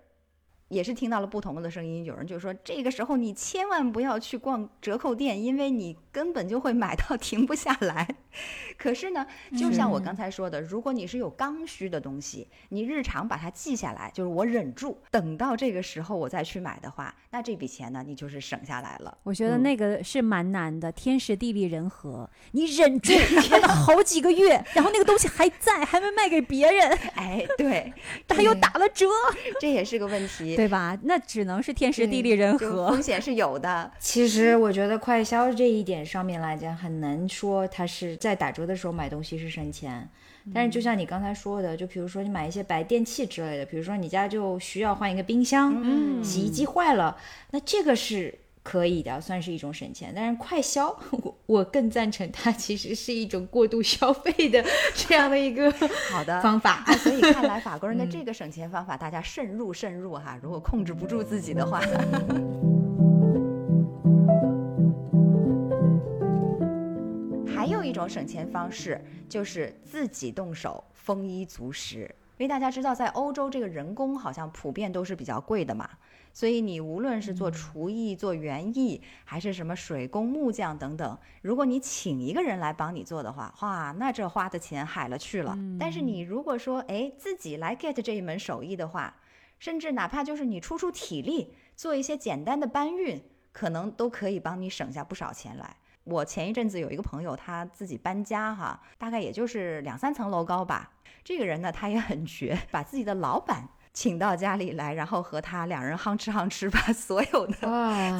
[0.69, 8.07] 也是听到了不同的声音，有人就说这个时候你千万不要去逛折扣店，因为你根本就会买到停不下来。
[8.77, 9.27] 可是呢，
[9.57, 19.19] 就像我刚才说的，如果你是有刚需的东西，你日常把它记下来，就是我忍住，等到这个时候我再去买的话，那这笔钱呢，你就是省下来了。
[19.25, 23.13] 我觉得那个是蛮难的，天时地利人和，你忍住
[23.51, 27.93] 忍了好几个月，然后那个东西还在，还没卖给别人， 哎，对，
[28.29, 29.07] 他又打了折，
[29.61, 30.55] 这也是个问题。
[30.55, 30.97] 对吧？
[31.03, 33.91] 那只能是天时地利人和，风险是有的。
[33.99, 40.09] 其实我觉得快销这一点上面来讲，很难说它是在打折的时候买东西是省钱。
[40.55, 47.17] 但是就像你刚才说的，就比如说你买一些白电器之类的，比如说你家就需要换一个冰箱，嗯，洗衣机坏了，
[47.51, 48.39] 那这个是。
[48.61, 50.13] 可以的，算是一种省钱。
[50.15, 54.63] 但是快消，我我更赞成它其实是一种过度消费的
[54.95, 55.73] 这样的一个
[56.11, 56.85] 好的 方法。
[56.99, 60.39] 所以看来法国人的 这个省钱方法，大家慎入慎入哈。
[60.43, 61.81] 如果控制不住自己的话，
[67.89, 72.15] 一种省钱方式就是自己动手，丰衣足食。
[72.37, 75.89] 因为大家知道，在欧洲这个人工好像普遍都是比较贵的嘛。
[76.33, 85.59] 所以你无论是做厨艺、做园艺，还是什么水工、木匠等等，如果你请一个人来帮你做的话，哇，那这花的钱海了去了。
[85.81, 89.13] 但是你如果说哎自己来 get 这一门手艺的话，
[89.59, 93.21] 甚至哪怕就是你出出体力做一些简单的搬运，
[93.51, 95.77] 可能都可以帮你省下不少钱来。
[96.09, 100.91] 我前一阵子有一个朋友，他自己搬家哈，大概也就是两三层楼高吧。
[101.23, 103.69] 这个人呢，他也很绝，把自己的老板。
[103.95, 107.55] 请到家里来，然后和他两人夯吃夯吃，把所有的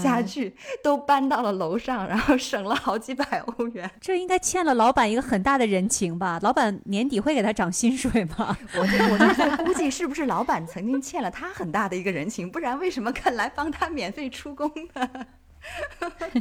[0.03, 3.89] 家具都搬到了楼上，然后省了好几百欧元。
[4.01, 6.41] 这应该欠了老板一个很大的人情吧？
[6.43, 8.59] 老板年底会给他涨薪水吗？
[8.75, 8.81] 我
[9.13, 12.51] 我就在估计，是不是老板曾经欠了他很大的一个人情？
[12.51, 15.27] 不然为什么肯来帮他免费出工呢？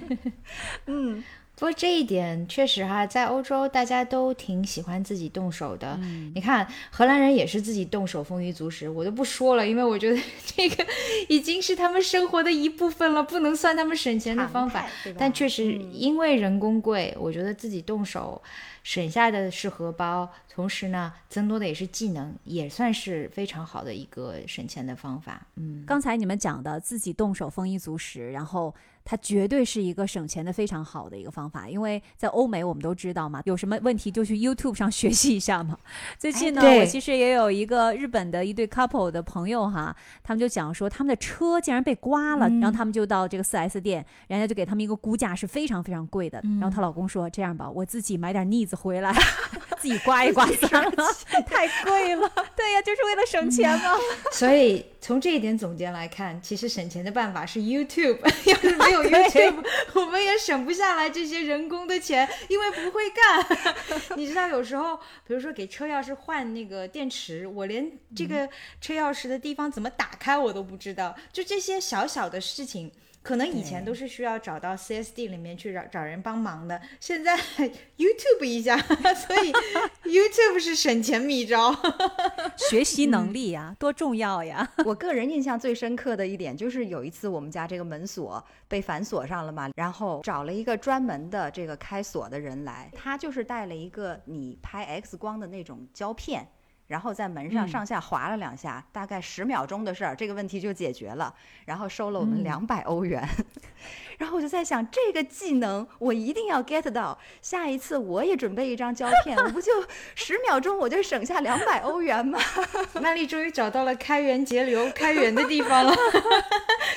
[0.87, 1.23] 嗯。
[1.59, 5.99] 不过这一点确实哈，在欧洲大家都挺喜欢自己动手的。
[6.35, 8.87] 你看荷兰人也是自己动手，丰衣足食。
[8.87, 10.85] 我都不说了，因为我觉得 这个
[11.27, 14.85] 已经是他们生活的一部分了，不能算他们省钱的方法。
[15.17, 18.39] 但确实因为人工贵，我觉得自己动手
[18.83, 25.47] 省下的是荷包，同时呢，增多的也是技能，也算是非常好的一个省钱的方法。
[25.55, 28.71] 嗯，刚才你们讲的自己动手，丰衣足食，然后。
[29.09, 35.77] 它绝对是一个省钱的非常好的一个方法，因为在欧美我们都知道嘛，有什么问题就去 YouTube 上学习一下嘛。
[36.17, 46.41] 最近呢，我其实也有一个日本的一对 couple 的朋友哈，他们就讲说他们的车竟然被刮了，然后他们就到这个 4S 店，人家就给他们一个估价是非常非常贵的。
[46.59, 49.13] 然后她老公说：“这样吧，我自己买点腻子回来，
[49.79, 51.03] 自己刮一刮算了，
[51.45, 52.29] 太贵了。
[52.57, 53.95] ”对呀，就是为了省钱嘛。
[54.33, 58.19] 所以从这一点总结来看，其实省钱的办法是 YouTube，
[58.49, 59.03] 要是没有。
[59.07, 63.77] YouTube，我们也省不下来这些人工的钱，因为不会干。
[64.17, 68.49] 你知道，有时候，比如说给车钥匙换那个电池，我连这个
[68.81, 71.15] 车钥匙的地方怎么打开我都不知道。
[71.31, 72.91] 就这些小小的事情。
[73.27, 77.37] 可能以前都是需要找到 CSD 里面去找找人帮忙的，现在
[77.99, 79.51] YouTube 一下，所以
[80.09, 81.75] YouTube 是省钱秘招。
[82.55, 84.71] 学习能力呀，多重要呀！
[84.85, 96.47] 我个人印象最深刻的一点就是有一次我们家这个门锁被反锁上了嘛，然后找了一个专门的这个开锁的人来，他就是带了一个你拍 X 光的那种胶片。
[96.87, 101.33] 然后在门上上下划了两下，大概十秒钟的事儿，这个问题就解决了。
[101.65, 103.27] 然后收了我们两百欧元。
[104.17, 107.15] 然后我就在想，这个技能我一定要 get 到。
[107.39, 109.71] 下一次我也准备一张胶片，我不就
[110.15, 112.39] 十秒钟我就省下两百欧元吗？
[112.99, 115.93] 曼丽终于找到了开源节流、开源的地方了。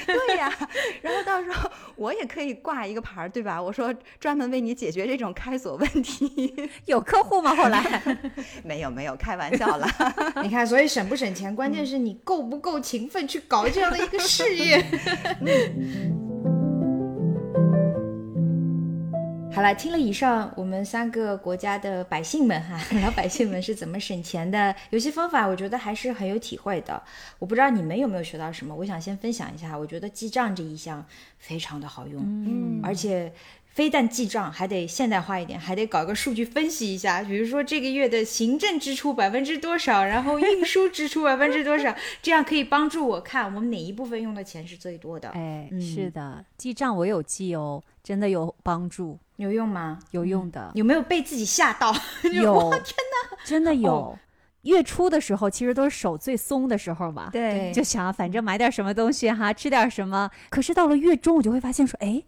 [0.07, 0.51] 对呀，
[1.03, 3.61] 然后到时候我也可以挂一个牌儿，对吧？
[3.61, 6.71] 我说专门为你解决这种开锁问题。
[6.87, 7.55] 有客户吗？
[7.55, 8.03] 后来
[8.65, 9.89] 没有，没有，开玩笑了。
[10.45, 14.85] 你看，所以省不省钱，关键是你够不够勤奋去搞这样的一个事业。
[19.53, 24.75] 好了，听了以上我们三个国家的百姓们哈， 老百姓们是怎么省钱的？
[24.91, 27.03] 有些方法我觉得还是很有体会的。
[27.39, 29.77] 我不知道你们有没有学到什么，我想先分享一下。
[29.77, 31.05] 我觉得记账这一项
[31.39, 33.31] 非常的好用，嗯，而且
[33.73, 37.23] 非但记账，还得现代化一点，还得搞个数据分析一下。
[37.23, 45.29] 比如说这个月的行政支出百分之多少，然后运输支出 百分之多少，这样可以帮助我看我们哪一部分用的钱是最多的。
[45.31, 49.19] 哎，是的，记账我有记哦，真的有帮助。
[49.37, 49.99] 有用吗？
[50.11, 50.71] 有用的。
[50.75, 51.95] 有没有被自己吓到？
[52.31, 54.19] 有，真的，真的有。
[54.63, 60.31] 月初的时候，其实都是手最松的时候嘛，对，就想反正买点什么东西哈，吃点什么。
[60.51, 62.23] 可是到了月中，我就会发现说，哎，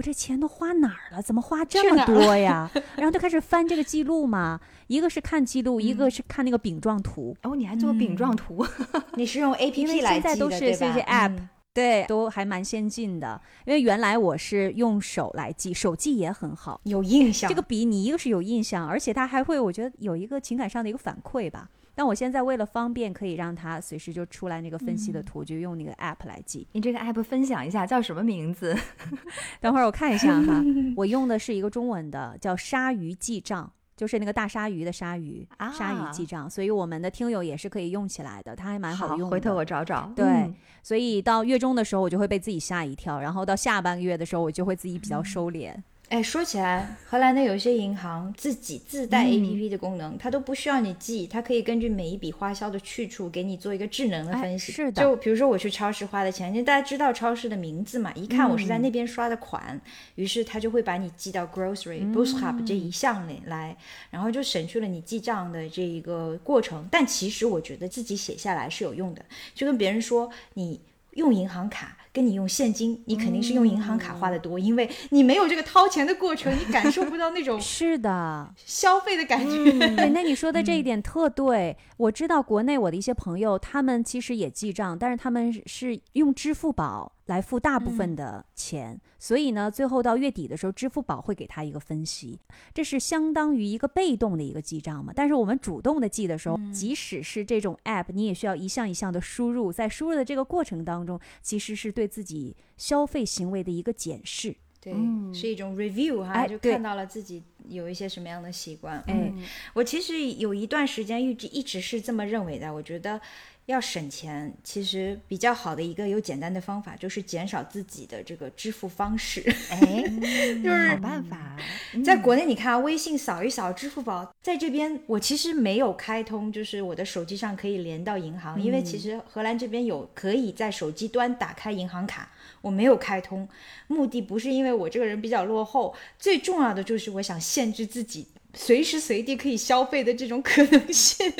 [0.00, 1.20] 我这钱都花哪儿了？
[1.20, 2.70] 怎么花这么多 呀？
[2.96, 7.36] 然后就开始翻这个记录嘛，一个是看记录，一个是看那个饼状图。
[7.42, 8.66] 哦，你还做饼状图？
[9.16, 11.36] 你是用 A P P 来记的，现在都是这些 App。
[11.74, 17.46] 对，都还蛮先进的，因为原来我是用手来记，手记也很好，有印象。
[17.46, 21.68] 这个笔你一个是有印象，而且它还会，我觉得有一个情感上的一个反馈吧。
[21.94, 26.66] 但我现在为了方便，可以让它随时就出来那个分析的图，就用那个 app 来记。
[26.72, 28.76] 你这个 app 分享一下，叫什么名字？
[29.60, 30.62] 等会儿我看一下哈，
[30.96, 33.72] 我用的是一个中文的，叫鲨鱼记账。
[33.96, 39.28] 就是那个大鲨鱼的鲨鱼，鲨鱼记账，所以我们的听友也是可以用起来的，它还蛮好用。
[39.28, 40.10] 回头我找找。
[40.16, 40.50] 对，
[40.82, 45.74] 所以到月中的时候，我就会被自己吓一跳，然后到下半个月的时候，我就会自己比较收敛。
[46.10, 54.72] 哎，说起来，荷兰的有些银行自己自带 A P P 的功能，它都不需要你记，它可以根据每一笔花销的去处给你做一个智能的分析。
[54.72, 59.80] 是的，就比如说我去超市花的钱，因为大家知道超市的名字嘛，一看我是在那边刷的款，
[60.16, 63.76] 于是它就会把你记到 grocery b o o s h u b 这一项里来，
[64.10, 66.88] 然后就省去了你记账的这一个过程。
[66.90, 70.80] 但其实我觉得自己写下来是有用的，就跟别人说你
[71.12, 71.96] 用银行卡。
[72.12, 79.72] 跟你用现金，你肯定是用银行卡花的多，因为你没有这个掏钱的过程， 你感受不到那种是的消费的感觉。
[79.96, 81.76] 对，那你说的这一点特对。
[81.96, 87.12] 我知道国内我的一些朋友，他们其实也记账，但是他们是用支付宝。
[87.26, 92.40] 来付大部分的钱，所以呢，最后到月底的时候，支付宝会给他一个分析，
[92.74, 95.12] 这是相当于一个被动的一个记账嘛。
[95.14, 104.92] 但是我们主动的记的时候，即使是这种 app，你也需要一项一项的输入，在输入的这个过程当中，其实是对自己消费行为的一个检视，对，
[105.32, 108.98] 是一种 review 哈，就看到了自己有一些什么样的习惯。
[109.06, 109.32] 哎，
[109.74, 113.20] 我其实有一段时间一直一直是这么认为的，我觉得。
[113.66, 119.40] 要省钱，其实比较好的一个有简单的方法，就是减少自己的这个支付方式。
[119.70, 120.02] 哎，
[120.62, 121.56] 就是好办法。
[122.04, 132.28] 在国内，你看啊微信扫一扫，支付宝在这边，我其实没有开通，就是我的手机上可以连到银行，因为其实荷兰这边有可以在手机端打开银行卡，
[132.60, 133.48] 我没有开通。
[133.86, 138.26] 目的不是因为我这个人比较落后，最重要的就是我想限制自己。
[138.54, 141.32] 随时随地可以消费的这种可能性，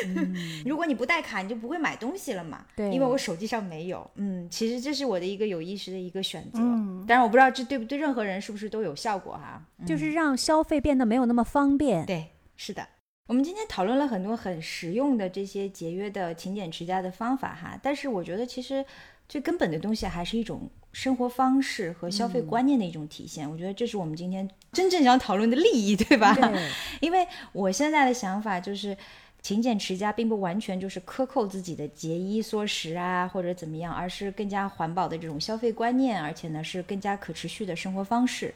[0.66, 2.64] 如果你不带卡，你就不会买东西了嘛？
[2.76, 4.08] 对，因为我手机上没有。
[4.16, 6.58] 嗯，其实这是我的一个有意识的一个选择。
[6.60, 9.62] 嗯，但是我不知道这对不对任何人是不是都有效果哈。
[9.86, 12.04] 就是让消费变得没有那么方便。
[12.04, 12.86] 对，是的。
[13.28, 18.84] 我们今天讨论了很多很实用的这些节约的勤俭持家的方法哈，但是我觉得其实
[19.28, 20.68] 最根本的东西还是一种。
[20.90, 26.34] 生活方式和消费观念的一种体现，我觉得这是我们今天真正想讨论的利益，对吧？
[26.98, 28.96] 因为我现在的想法就是，
[29.42, 38.52] 勤俭持家并不完全就是克扣自己的节衣缩食啊，或者怎么样，而是更加环保的这种消费观念，而且呢是更加可持续的生活方式。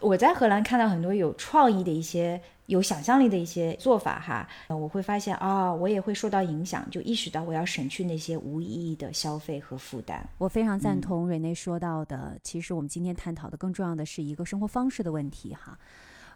[0.00, 2.40] 我在荷兰看到很多有创意的一些。
[2.66, 10.26] 有想象力的一些做法哈，我会发现啊，我也会受到影响，就意识到我要省去那些无意义的消费和负担。
[10.38, 15.78] 我非常赞同瑞内说到的，其实我们今天探讨的更重要的是一个生活方式的问题哈。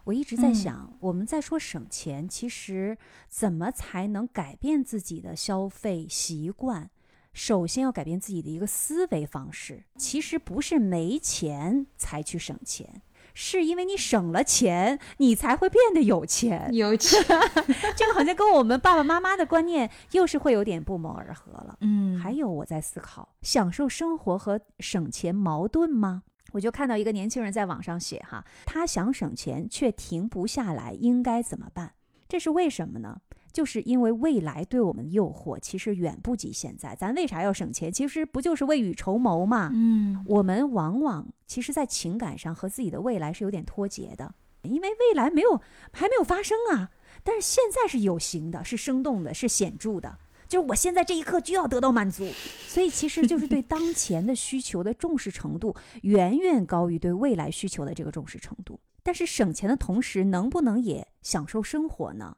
[0.03, 6.89] 我一直在想，我们在说省钱，其实怎么才能改变自己的消费习惯？
[7.33, 13.01] 首先要改变自己的一个思维方式，其实不是没钱才去省钱。
[13.41, 16.69] 是因为你省了钱，你才会变得有钱。
[16.73, 17.23] 有钱，
[17.95, 21.77] 这个好像跟我们爸爸妈妈的观念又是会有点不谋而合了。
[21.79, 26.23] 嗯，还有我在思考，享受生活和省钱矛盾吗？
[26.51, 31.93] 我就看到一个年轻人在网上写哈，他想省钱却停不下来，应该怎么办？
[32.27, 33.21] 这是为什么呢？
[33.51, 37.91] 就是因为未来对我们的诱惑其实远不及现在，咱为啥要省钱？
[37.91, 39.71] 其实不就是未雨绸缪嘛。
[39.73, 46.91] 嗯，我们往往其实，在情感上和自己的未来是有点脱节的，因为未来没有还没有发生啊。
[47.23, 52.31] 但是现在是有形的，是生动的，是显著的，就是我现在这一刻就要得到满足。
[52.67, 58.79] 所以其实就是对当前的需求的重视程度远远高于对未来需求的这个重视程度。
[59.01, 62.37] 但是省钱的同时，能不能也享受生活呢？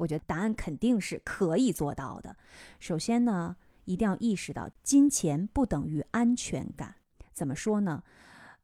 [0.00, 2.34] 我觉得答案肯定是可以做到的。
[2.78, 6.94] 首先呢，一定要意识到，金钱不等于安全感。
[7.32, 8.02] 怎么说呢？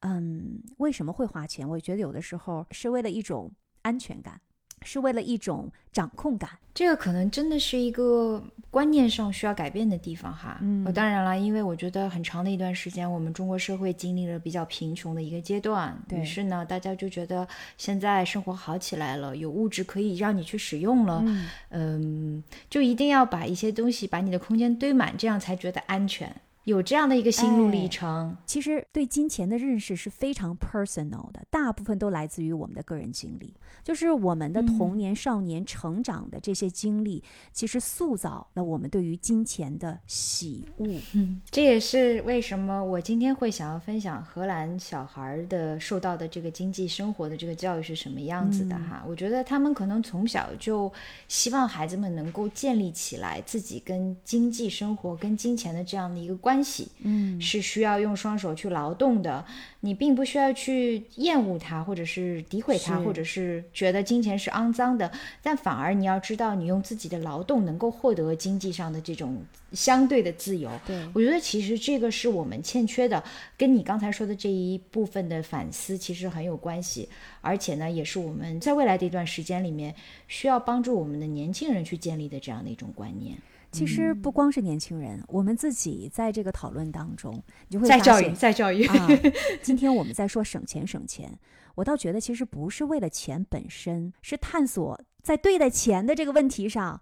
[0.00, 1.68] 嗯，为什么会花钱？
[1.68, 4.40] 我觉得有的时候是为了一种安全感。
[4.82, 6.50] 是为了一种掌控感。
[6.74, 10.58] 这个可能真的是一个观念上需要改变的地方哈。
[10.60, 17.48] 嗯，当然了，因为我觉得很长的一段时间，我们中国社会经历了比较贫穷的一个阶段，于是呢，大家就觉得
[17.78, 21.24] 现在生活好起来了，有物质可以让你去使用了，
[21.70, 26.30] 嗯，就一定要把一些东西把你的空间堆满，这样才觉得安全。
[26.66, 33.54] 有这样的一个心路历程，其实对金钱的认识是非常 personal 的，大部分都来自于我们的个人经历，
[33.84, 40.88] 就是我们的童年、少年成长的这些经历，其实塑造了我们对于金钱的喜恶。
[41.14, 49.04] 嗯， 这也是为什么我今天会想要分享荷兰小孩的受到的这个经济生活的这个教育是什么样子的哈。
[49.06, 50.92] 我觉得他们可能从小就
[51.28, 56.55] 希望孩子们能够建立起来自己跟经济生活、跟金钱的这样的一个关。
[56.56, 59.44] 关系，嗯，是需要用双手去劳动的。
[59.80, 65.10] 你并不需要去厌恶它，或者是诋毁它，或者是觉得金钱是肮脏的。
[65.42, 70.70] 但反而你要知道，你用自己的劳动能够获得经济上的这种相对的自由。
[70.86, 73.22] 对我觉得，其实这个是我们欠缺的，
[73.58, 77.08] 跟你刚才说的这一部分的反思其实很有关系。
[77.42, 79.94] 而且呢，也是我们在未来的一段时间里面
[80.26, 83.36] 需要帮助我们的年轻人去建立的这样的一种观念。
[83.76, 89.06] 其实不光是年轻人，我们自己在这个讨论当中，你就会再教育，再教育啊。
[89.60, 91.38] 今天我们在说省钱省钱，
[91.74, 96.98] 我倒觉得其实不是为了钱本身，是探索在对待钱的这个问题上，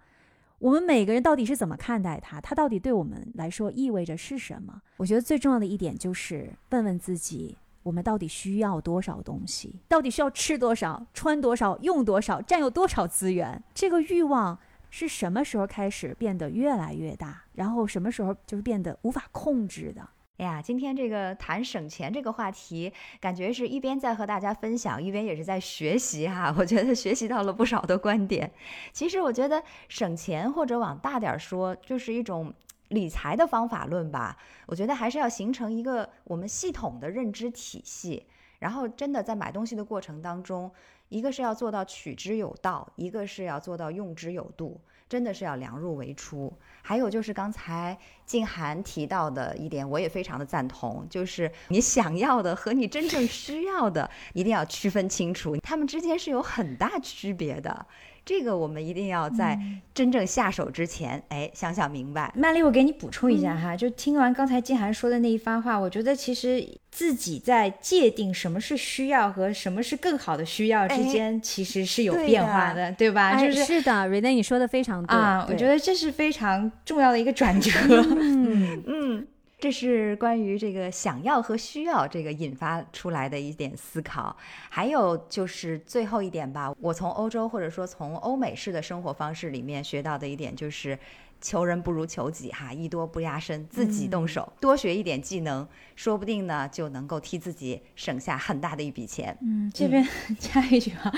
[0.59, 4.82] 我们每个人到底是怎么看待它，它到底对我们来说意味着是什么？
[4.96, 9.80] 我觉得最重要的一点就是问问自己，我们到底需要多少东西？
[9.86, 13.62] 到底需要吃多少、穿多少、用多少、占有多少资源？
[13.72, 14.59] 这个欲望。
[14.97, 17.43] 是什么时候开始变得越来越大？
[17.55, 20.09] 然后什么时候就是变得无法控制的？
[20.37, 26.55] 哎呀，今天这个谈省钱这个话题，感觉是一边在和大家分享，一边也是在学习哈。
[26.57, 28.49] 我觉得学习到了不少的观点。
[28.93, 32.55] 其实我觉得省钱或者往大点儿说，就是一种
[32.91, 34.37] 理财的方法论吧。
[34.66, 38.25] 我觉得还是要形成一个我们系统的认知体系，
[38.61, 40.71] 然后真的在买东西的过程当中。
[41.15, 46.53] 一个是要做到取之有道，一个是要做到用之有度，真的是要量入为出。
[46.82, 47.97] 还有就是刚才
[48.27, 57.86] 静涵提到的一点，我也非常的赞同，就是你想要的和你真正需要的一定要区分清楚，他们之间是有很大区别的。
[58.24, 59.59] 这个我们一定要在
[59.92, 62.32] 真正下手之前，哎，想想明白。
[62.34, 73.36] 曼丽，我给你补充一下哈，就听完刚才金涵说的那一番话，我觉得其实自己在界定什么是需要和什么是更好的需要之间，其实是有变化的，对吧？
[73.38, 77.70] 就是是的，瑞内你说的非常对啊，我觉得这是非常重要的一个转折。
[77.88, 79.26] 嗯嗯。
[79.65, 84.36] 这是关于这个想要和需要这个引发出来的一点思考，
[84.69, 90.99] 还有就是最后一点吧，我从欧洲或者说从欧美式的生活方式里面学到的一点就是。
[91.41, 99.37] 求人不如求己，哈，艺多不压身，自己动手，多学一点技能，说不定呢就能够替自己省下很大的一笔钱。
[99.43, 100.07] 嗯，这边
[100.39, 101.12] 加一句啊，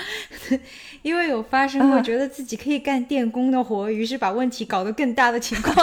[1.01, 5.75] 因为有发生过觉得自己可以干电工的活，于是把问题搞得更大的情况，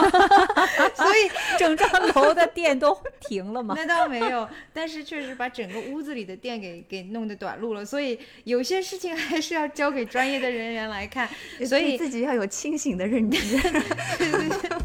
[0.95, 3.75] 所以整幢楼的电都停了吗？
[3.77, 7.85] 那倒没有，但是确实把整个屋子里的电给给弄得短路了。
[7.85, 11.29] 所以有些事情还是要交给专业的人员来看，
[11.67, 13.59] 所以自己要有清醒的认知。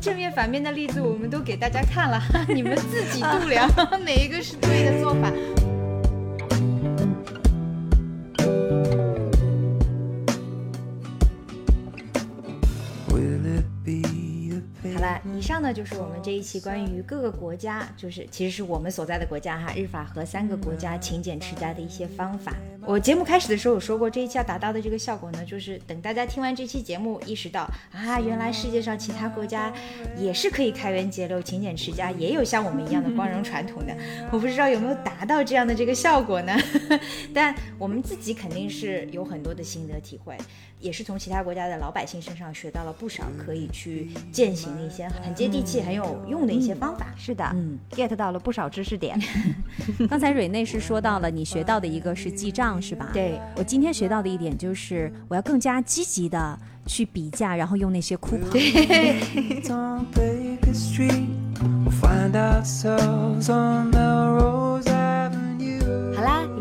[0.01, 3.69] 正面反面的例子我们都给大家看了，你们自己度量
[3.99, 5.31] 哪一个是对的做法。
[14.99, 22.53] 好了，以上呢就是我们这一期关于各个国家，就是其实是我们所在的国家哈，日法和三个国家勤俭持家的一些方法。
[22.85, 27.61] 我节目开始的时候有说过，这一期要达到的这个效果呢，就是等大家听完这期节目，意识到
[27.93, 29.71] 啊，原来世界上其他国家
[30.17, 33.95] 也是可以开源节流、勤俭持家，也有像我们一样的光荣传统的。
[34.33, 36.53] 我 不知道有没有达到这样的这个效果呢？
[37.33, 40.35] 但我们自己肯定是有很多的心得体会。
[40.79, 47.07] 也是从其他国家的老百姓身上学到了不少可以去践行的一些很接地气、很有用的一些方法。
[47.17, 49.19] 是的，嗯，get 到了不少知识点。
[50.09, 53.09] 刚才蕊内是说到了你学到的一个是记账，是吧？
[53.13, 58.49] 对，我今天学到的一点就是我要更加积极的去比价，然后用那些 coupon。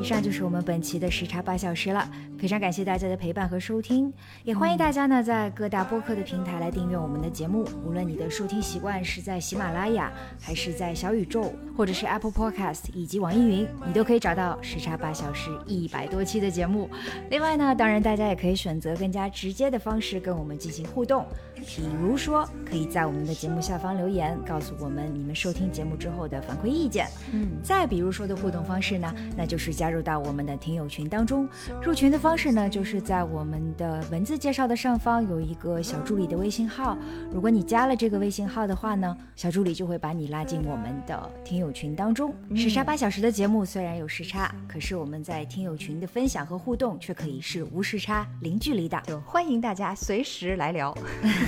[0.01, 2.09] 以上就是我们本期的时差八小时了，
[2.39, 4.13] 非常感谢大家的陪伴和收听，
[4.45, 7.67] 也欢迎大家呢在各大播客的平台来订阅我们的节目。
[7.85, 16.89] 无论你的收听习惯是在喜马拉雅，还是在小宇宙，或者是 Apple Podcast 以及网易云，你都可以找到时差八小时一百多期的节目。
[17.29, 21.27] 另外呢，当然大家也可以选择更加直接的方式跟我们进行互动，
[21.67, 27.07] 比如说可以在我们的节目下方留言，告诉我们你们收听节目之后的反馈意见。
[27.33, 31.49] 嗯，再比如说的互动方式呢，那就是加入到我们的听友群当中。
[31.83, 36.97] 入群的方式呢，就是在我们的文字介绍的上方有一个小助理的微信号。
[37.33, 42.35] 如果你加了这个微信号的话呢，小助理就会把你拉进我们的听友群当中。
[42.55, 49.01] 时差八小时的节目虽然有时差，可是我们在听友群的分享和互动却可以是无时差、零距离的。
[49.07, 50.97] 就欢迎大家随时来聊。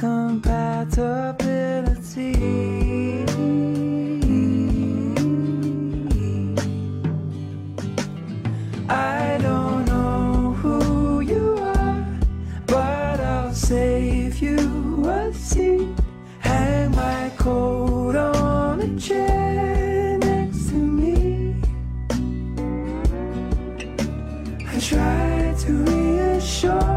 [0.00, 2.32] compatibility.
[8.88, 12.06] I don't know who you are,
[12.66, 15.90] but I'll save you a seat.
[16.38, 21.54] Hang my coat on a chair next to me.
[24.66, 26.89] I try to reassure.